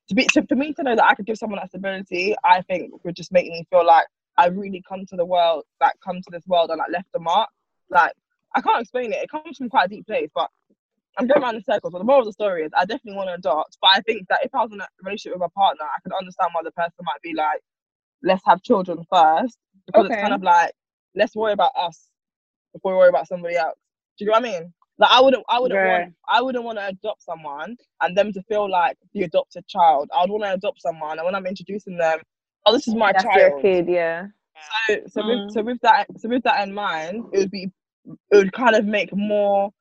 [0.10, 2.62] to be to, for me to know that I could give someone that stability, I
[2.64, 4.08] think would just make me feel like
[4.38, 7.20] I really come to the world, like come to this world and like left a
[7.20, 7.50] mark.
[7.90, 8.14] Like
[8.56, 9.22] I can't explain it.
[9.24, 10.50] It comes from quite a deep place, but
[11.18, 11.94] I'm going around in circles.
[11.94, 13.78] But the moral of the story is I definitely want to adopt.
[13.82, 16.14] But I think that if I was in a relationship with a partner, I could
[16.20, 17.62] understand why the person might be like,
[18.24, 19.58] let's have children first.
[19.88, 20.74] Because it's kind of like,
[21.16, 22.08] let's worry about us
[22.74, 23.78] before we worry about somebody else.
[24.18, 24.74] Do you know what I mean?
[25.00, 25.84] Like I wouldn't, I wouldn't Right.
[25.84, 30.10] want, I wouldn't want to adopt someone and them to feel like the adopted child.
[30.16, 32.20] I'd want to adopt someone, and when I'm introducing them,
[32.66, 33.36] oh, this is my That's child.
[33.36, 34.28] your kid, yeah.
[34.90, 35.28] So, so Mm.
[35.28, 37.72] with so with that so with that in mind, it would be
[38.32, 39.72] it would kind of make more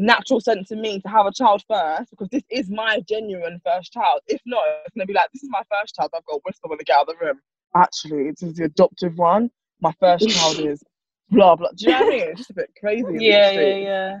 [0.00, 3.92] natural sense to me to have a child first because this is my genuine first
[3.92, 4.20] child.
[4.26, 6.10] If not, it's gonna be like this is my first child.
[6.14, 7.40] I've got to whisper when I get out of the room.
[7.76, 9.50] Actually, this is the adoptive one.
[9.80, 10.82] My first child is
[11.30, 11.68] blah blah.
[11.76, 12.28] Do you know what I mean?
[12.30, 13.04] It's just a bit crazy.
[13.18, 14.20] yeah, yeah, yeah.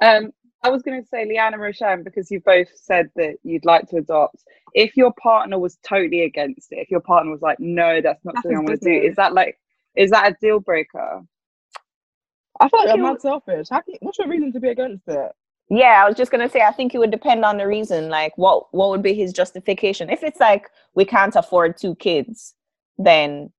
[0.00, 0.32] Um,
[0.64, 3.86] I was going to say, Leanne and Roshan, because you both said that you'd like
[3.90, 4.42] to adopt.
[4.72, 8.34] If your partner was totally against it, if your partner was like, "No, that's not
[8.34, 9.58] That's something I want to do," is that like,
[9.94, 11.22] is that a deal breaker?
[12.60, 13.68] I feel like Okay, I'm mad selfish.
[13.70, 15.32] How can, what's your reason to be against it?
[15.70, 18.08] Yeah, I was just gonna say I think it would depend on the reason.
[18.08, 20.10] Like what what would be his justification?
[20.10, 22.54] If it's like we can't afford two kids,
[22.98, 23.50] then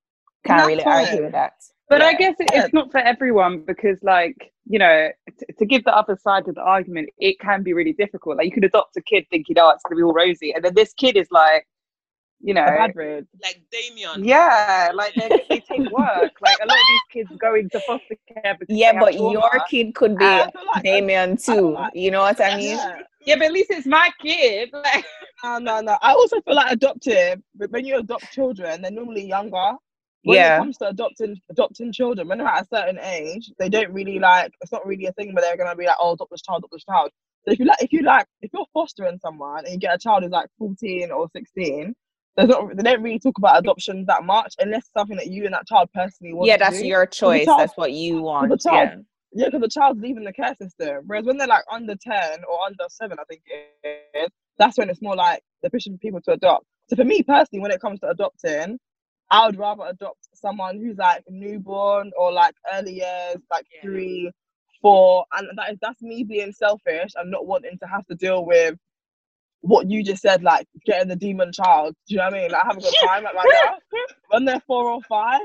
[0.45, 1.53] can't that's really argue with that.
[1.89, 5.83] But I guess it, it's not for everyone because, like, you know, t- to give
[5.83, 8.37] the other side of the argument, it can be really difficult.
[8.37, 10.63] Like, you could adopt a kid thinking, "Oh, it's going to be all rosy," and
[10.65, 11.67] then this kid is like,
[12.45, 13.27] you know, A bad road.
[13.43, 14.23] Like Damien.
[14.23, 16.31] yeah, like they, they take work.
[16.41, 19.31] Like a lot of these kids going to foster care because Yeah, but trauma.
[19.33, 21.73] your kid could be I like Damien too.
[21.73, 22.77] like- You know what I mean?
[22.77, 22.99] Yeah.
[23.25, 24.69] yeah, but at least it's my kid.
[24.73, 25.03] Like,
[25.43, 25.97] No, no, no.
[26.01, 29.71] I also feel like adoptive, but when you adopt children, they're normally younger.
[30.23, 30.55] When Yeah.
[30.57, 34.17] it comes to adopting adopting children, when they're at a certain age, they don't really
[34.19, 36.59] like it's not really a thing where they're gonna be like, Oh, adopt this child,
[36.59, 37.09] adopt this child.
[37.45, 39.99] So if you like if you like if you're fostering someone and you get a
[39.99, 41.93] child who's like 14 or 16,
[42.37, 45.45] there's not they don't really talk about adoption that much unless it's something that you
[45.45, 47.45] and that child personally want Yeah, that's your choice.
[47.45, 48.49] child- That's what you want.
[48.51, 49.01] the child- Yeah.
[49.37, 51.03] Yeah, because the child's leaving the care system.
[51.07, 52.13] Whereas when they're like under 10
[52.49, 53.41] or under 7, I think
[54.13, 56.65] is, that's when it's more like they're pushing people to adopt.
[56.89, 58.79] So for me personally, when it comes to adopting,
[59.31, 63.81] I would rather adopt someone who's like newborn or like early years, like Yeah.
[63.81, 64.31] three,
[64.81, 65.25] four.
[65.37, 68.75] And that is that's me being selfish and not wanting to have to deal with
[69.61, 71.95] what you just said, like getting the demon child.
[72.07, 72.51] Do you know what I mean?
[72.51, 73.75] Like I haven't got time like right now.
[74.29, 75.41] When they're four or five,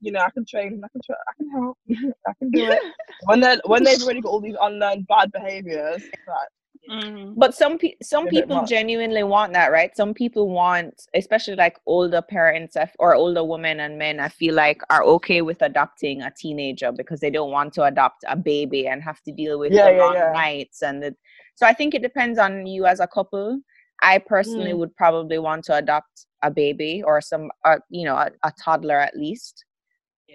[0.00, 1.78] you know, I can train, I can tra- I can help,
[2.28, 2.82] I can do it.
[3.26, 6.48] When they are when they've already got all these unlearned bad behaviors, it's like
[6.90, 7.32] mm-hmm.
[7.36, 8.68] But some pe- some people much.
[8.68, 9.96] genuinely want that, right?
[9.96, 14.82] Some people want, especially like older parents or older women and men, I feel like
[14.90, 19.02] are okay with adopting a teenager because they don't want to adopt a baby and
[19.02, 20.32] have to deal with Yeah, the yeah, long yeah.
[20.32, 21.16] nights and the.
[21.54, 23.60] So I think it depends on you as a couple.
[24.02, 24.78] I personally Mm.
[24.78, 28.98] would probably want to adopt a baby or some, uh, you know, a, a toddler
[29.00, 29.64] at least.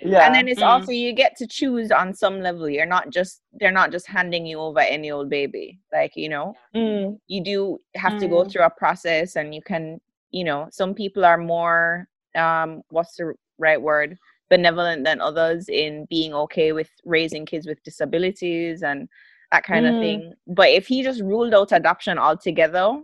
[0.03, 0.25] yeah.
[0.25, 0.67] And then it's Mm.
[0.67, 2.69] also you get to choose on some level.
[2.69, 6.55] You're not just they're not just handing you over any old baby, like you know
[6.75, 8.51] Mm, you do have to go Mm.
[8.51, 9.99] through a process and you can
[10.31, 14.17] you know some people are more um what's the right word
[14.49, 19.07] benevolent than others in being okay with raising kids with disabilities and
[19.51, 19.99] that kind of Mm.
[19.99, 23.01] thing but if he just ruled out adoption altogether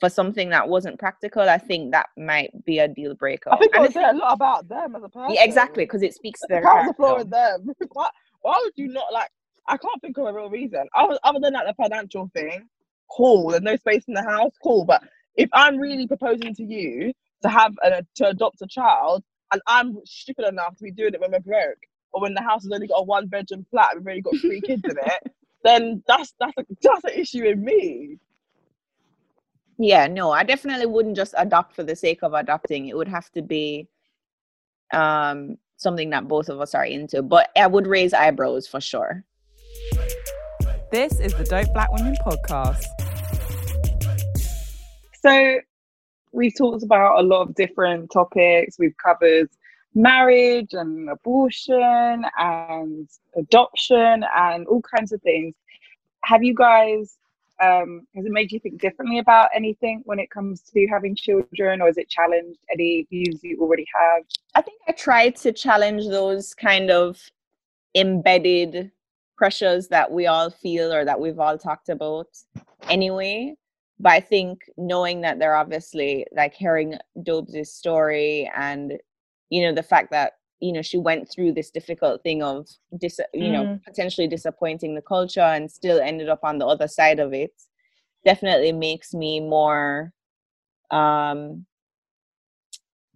[0.00, 3.74] for something that wasn't practical i think that might be a deal breaker I think
[3.74, 5.34] it And would say a lot about them as a person.
[5.34, 7.24] yeah, exactly because it speaks to The their cards the floor character.
[7.24, 7.70] with them.
[7.92, 8.08] why,
[8.42, 9.30] why would you not like?
[9.68, 12.68] I can't think of a real reason other, other than like the financial thing.
[13.10, 14.52] Cool, there's no space in the house.
[14.62, 15.02] Cool, but
[15.36, 17.12] if I'm really proposing to you
[17.42, 21.20] to have a, to adopt a child, and I'm stupid enough to be doing it
[21.20, 21.78] when we're broke,
[22.12, 24.62] or when the house has only got a one bedroom flat, we've only got three
[24.62, 25.22] kids in it,
[25.64, 28.18] then that's that's a, that's an issue with me.
[29.78, 32.88] Yeah, no, I definitely wouldn't just adopt for the sake of adopting.
[32.88, 33.88] It would have to be
[34.92, 37.22] um something that both of us are into.
[37.22, 39.24] But I would raise eyebrows for sure.
[40.90, 42.84] This is the Dope Black Women podcast.
[45.22, 45.60] So
[46.32, 48.78] we've talked about a lot of different topics.
[48.78, 49.48] We've covered
[49.98, 55.54] marriage and abortion and adoption and all kinds of things.
[56.24, 57.16] Have you guys
[57.60, 61.82] um has it made you think differently about anything when it comes to having children
[61.82, 64.22] or has it challenged any views you already have?
[64.54, 67.20] I think I tried to challenge those kind of
[67.96, 68.92] embedded
[69.36, 72.28] pressures that we all feel or that we've all talked about
[72.88, 73.54] anyway.
[73.98, 76.94] But I think knowing that they're obviously like hearing
[77.24, 78.92] Dobes' story and
[79.50, 82.66] you know the fact that you know she went through this difficult thing of
[82.98, 87.18] dis- you know potentially disappointing the culture and still ended up on the other side
[87.20, 87.52] of it
[88.24, 90.12] definitely makes me more
[90.90, 91.64] um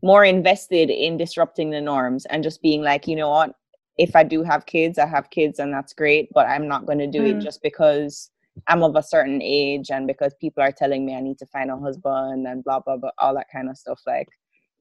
[0.03, 3.55] more invested in disrupting the norms and just being like you know what
[3.99, 6.99] if i do have kids i have kids and that's great but i'm not going
[6.99, 7.43] to do it Mm.
[7.43, 8.31] just because
[8.69, 11.71] i'm of a certain age and because people are telling me i need to find
[11.71, 14.29] a husband and blah blah blah all that kind of stuff like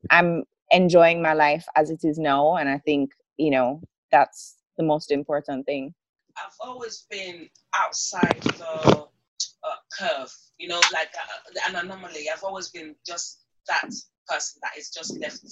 [0.09, 4.83] i'm enjoying my life as it is now and i think you know that's the
[4.83, 5.93] most important thing
[6.37, 9.07] I've always been outside the
[9.63, 12.27] uh, curve, you know, like uh, an anomaly.
[12.33, 13.89] I've always been just that
[14.27, 15.43] person that is just left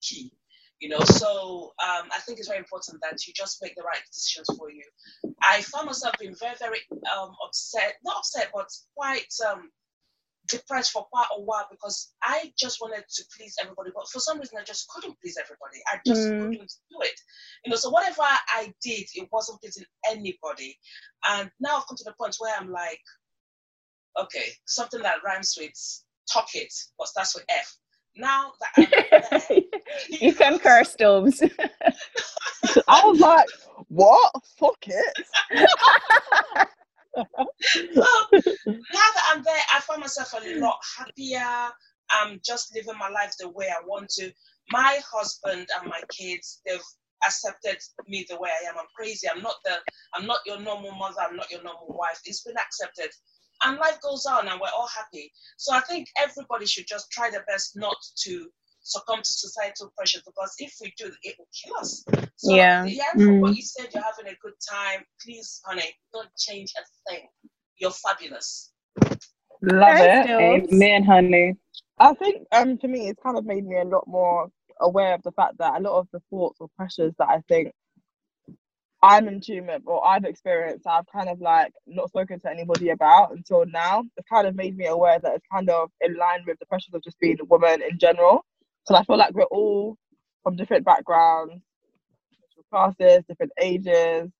[0.00, 0.32] key,
[0.80, 1.00] you know.
[1.00, 4.70] So um, I think it's very important that you just make the right decisions for
[4.70, 4.84] you.
[5.42, 6.80] I found myself being very, very
[7.16, 9.70] um, upset, not upset, but quite um,
[10.48, 14.38] depressed for quite a while because I just wanted to please everybody, but for some
[14.40, 15.80] reason I just couldn't please everybody.
[15.92, 16.40] I just Mm.
[16.40, 17.20] couldn't do it.
[17.64, 20.78] You know, so whatever I did, it wasn't pleasing anybody.
[21.28, 23.00] And now I've come to the point where I'm like,
[24.20, 25.72] okay, something that rhymes with
[26.32, 27.76] talk it, but starts with F.
[28.16, 29.42] Now that I'm there,
[30.20, 31.42] you can curse Dobes.
[32.88, 33.48] I was like,
[33.88, 34.32] what?
[34.58, 35.26] Fuck it.
[38.66, 41.70] Now that I'm there, I find myself a lot happier.
[42.10, 44.32] I'm just living my life the way I want to.
[44.70, 46.80] My husband and my kids, they've
[47.26, 48.76] accepted me the way I am.
[48.78, 49.28] I'm crazy.
[49.28, 49.76] I'm not the
[50.14, 52.20] I'm not your normal mother, I'm not your normal wife.
[52.24, 53.10] It's been accepted.
[53.64, 55.32] And life goes on and we're all happy.
[55.56, 58.48] So I think everybody should just try their best not to
[58.88, 62.04] succumb to societal pressure because if we do, it will kill us.
[62.36, 62.84] So, Yeah.
[62.86, 65.04] Yeah, from what you said, you're having a good time.
[65.24, 67.28] Please, honey, don't change a thing.
[67.78, 68.72] You're fabulous.
[69.62, 70.26] Love Thanks, it.
[70.26, 70.68] Jules.
[70.72, 71.54] Amen, honey.
[71.98, 74.48] I think um for me it's kind of made me a lot more
[74.80, 77.72] aware of the fact that a lot of the thoughts or pressures that I think
[79.02, 82.90] I'm in tune with or I've experienced I've kind of like not spoken to anybody
[82.90, 84.04] about until now.
[84.16, 86.94] It's kind of made me aware that it's kind of in line with the pressures
[86.94, 88.44] of just being a woman in general.
[88.88, 89.98] So I feel like we're all
[90.42, 91.60] from different backgrounds,
[92.48, 94.30] different classes, different ages,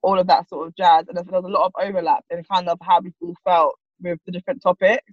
[0.00, 1.04] all of that sort of jazz.
[1.06, 4.32] And there's, a lot of overlap in kind of how we all felt with the
[4.32, 5.04] different topics.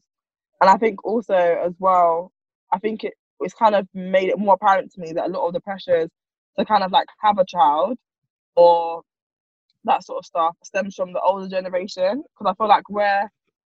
[0.62, 2.32] And I think also as well,
[2.72, 5.48] I think it it's kind of made it more apparent to me that a lot
[5.48, 6.08] of the pressures
[6.58, 7.98] to kind of like have a child
[8.56, 9.02] or
[9.84, 12.24] that sort of stuff stems from the older generation.
[12.40, 13.28] Because I feel like we're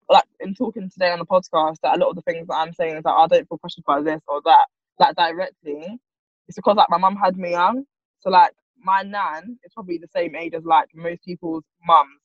[0.09, 2.71] like in talking today on the podcast that a lot of the things that I'm
[2.71, 4.67] saying is that oh, I don't feel pressured by this or that
[4.99, 5.99] like directly.
[6.47, 7.85] It's because like my mum had me young.
[8.19, 12.19] So like my nan is probably the same age as like most people's mums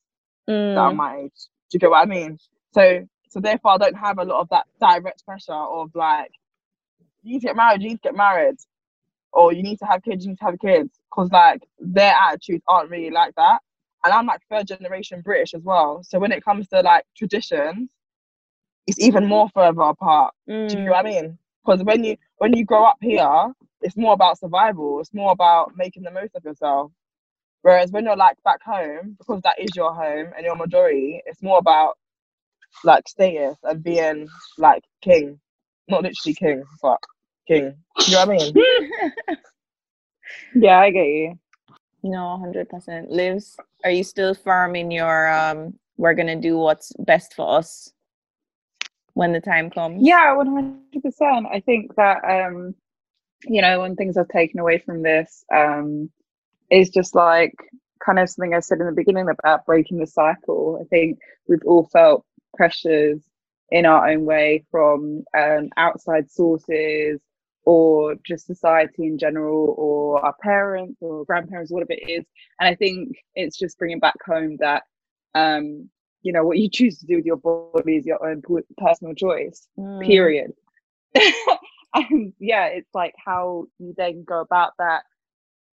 [0.74, 0.96] that are Mm.
[0.96, 1.32] my age.
[1.70, 2.38] Do you get what I mean?
[2.72, 6.32] So so therefore I don't have a lot of that direct pressure of like
[7.22, 8.56] you need to get married, you need to get married,
[9.32, 12.64] or you need to have kids, you need to have kids, because like their attitudes
[12.68, 13.60] aren't really like that.
[14.04, 16.02] And I'm like third generation British as well.
[16.04, 17.90] So when it comes to like traditions,
[18.86, 20.34] it's even more further apart.
[20.68, 20.86] Do you Mm.
[20.86, 21.38] know what I mean?
[21.64, 23.52] Because when you when you grow up here,
[23.82, 25.00] it's more about survival.
[25.00, 26.92] It's more about making the most of yourself.
[27.62, 31.42] Whereas when you're like back home, because that is your home and your majority, it's
[31.42, 31.98] more about
[32.84, 34.28] like status and being
[34.58, 35.40] like king,
[35.88, 36.98] not literally king, but
[37.46, 37.74] king.
[38.06, 38.54] You know what I mean?
[40.54, 41.38] Yeah, I get you.
[42.02, 43.10] No, hundred percent.
[43.10, 45.74] Livs, are you still firm in your um?
[45.96, 47.92] We're gonna do what's best for us
[49.18, 50.00] when the time comes.
[50.00, 51.46] Yeah, one hundred percent.
[51.52, 52.72] I think that um,
[53.42, 56.08] you know, one things I've taken away from this um
[56.70, 57.54] is just like
[58.04, 60.78] kind of something I said in the beginning about breaking the cycle.
[60.80, 62.24] I think we've all felt
[62.56, 63.20] pressures
[63.70, 67.20] in our own way from um, outside sources
[67.64, 72.24] or just society in general or our parents or grandparents whatever it is
[72.58, 74.84] and i think it's just bringing back home that
[75.34, 75.90] um
[76.22, 78.42] you know what you choose to do with your body is your own
[78.78, 80.00] personal choice Mm.
[80.02, 80.52] period.
[81.94, 85.02] And yeah it's like how you then go about that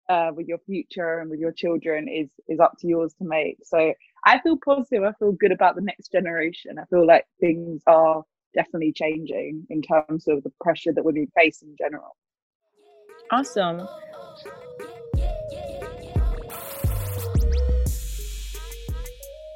[0.09, 3.57] uh, with your future and with your children is is up to yours to make.
[3.63, 3.93] So
[4.25, 5.03] i feel positive.
[5.03, 6.77] I feel good about the next generation.
[6.79, 8.23] I feel like things are
[8.53, 12.15] definitely changing in terms of the pressure that women face in general.
[13.31, 13.87] Awesome.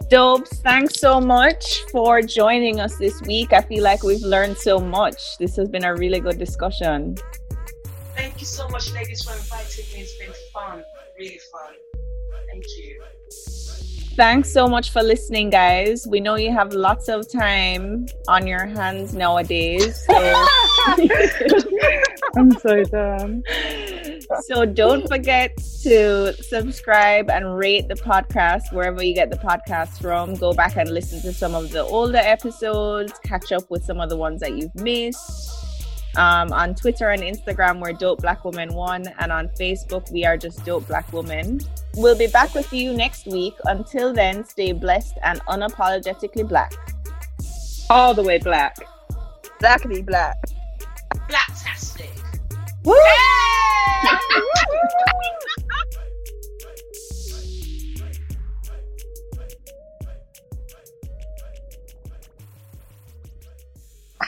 [0.09, 3.51] Dobes, thanks so much for joining us this week.
[3.51, 5.37] I feel like we've learned so much.
[5.37, 7.17] This has been a really good discussion.
[8.15, 9.99] Thank you so much, ladies, for inviting me.
[9.99, 10.85] It's been fun,
[11.19, 11.73] really fun.
[12.49, 12.96] Thank you.
[14.17, 16.05] Thanks so much for listening, guys.
[16.09, 20.03] We know you have lots of time on your hands nowadays.
[20.05, 20.15] So,
[22.35, 23.43] i'm so done
[24.41, 30.35] so don't forget to subscribe and rate the podcast wherever you get the podcast from.
[30.35, 34.09] Go back and listen to some of the older episodes, catch up with some of
[34.09, 35.51] the ones that you've missed.
[36.15, 40.35] Um, on Twitter and Instagram, we're Dope Black Woman One, and on Facebook, we are
[40.35, 41.59] just Dope Black Woman.
[41.97, 43.55] We'll be back with you next week.
[43.65, 46.71] Until then, stay blessed and unapologetically black.
[47.89, 48.77] All the way black.
[49.59, 50.35] Blackly black.
[51.27, 52.11] Blacktastic.
[52.83, 52.93] Woo!
[52.93, 54.17] Hey!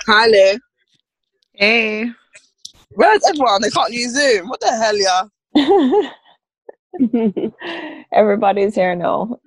[0.07, 0.57] Hello.
[1.53, 2.09] Hey.
[2.93, 3.61] Where's everyone?
[3.61, 4.49] They can't use Zoom.
[4.49, 6.09] What the hell, yeah?
[8.13, 9.39] Everybody's here now.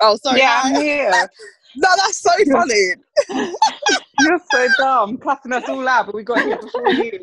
[0.00, 0.40] Oh, sorry.
[0.40, 0.62] yeah.
[0.64, 1.28] I'm here.
[1.76, 2.94] No, that's so funny.
[4.20, 7.20] You're so dumb, cussing us all out, but we got here before you.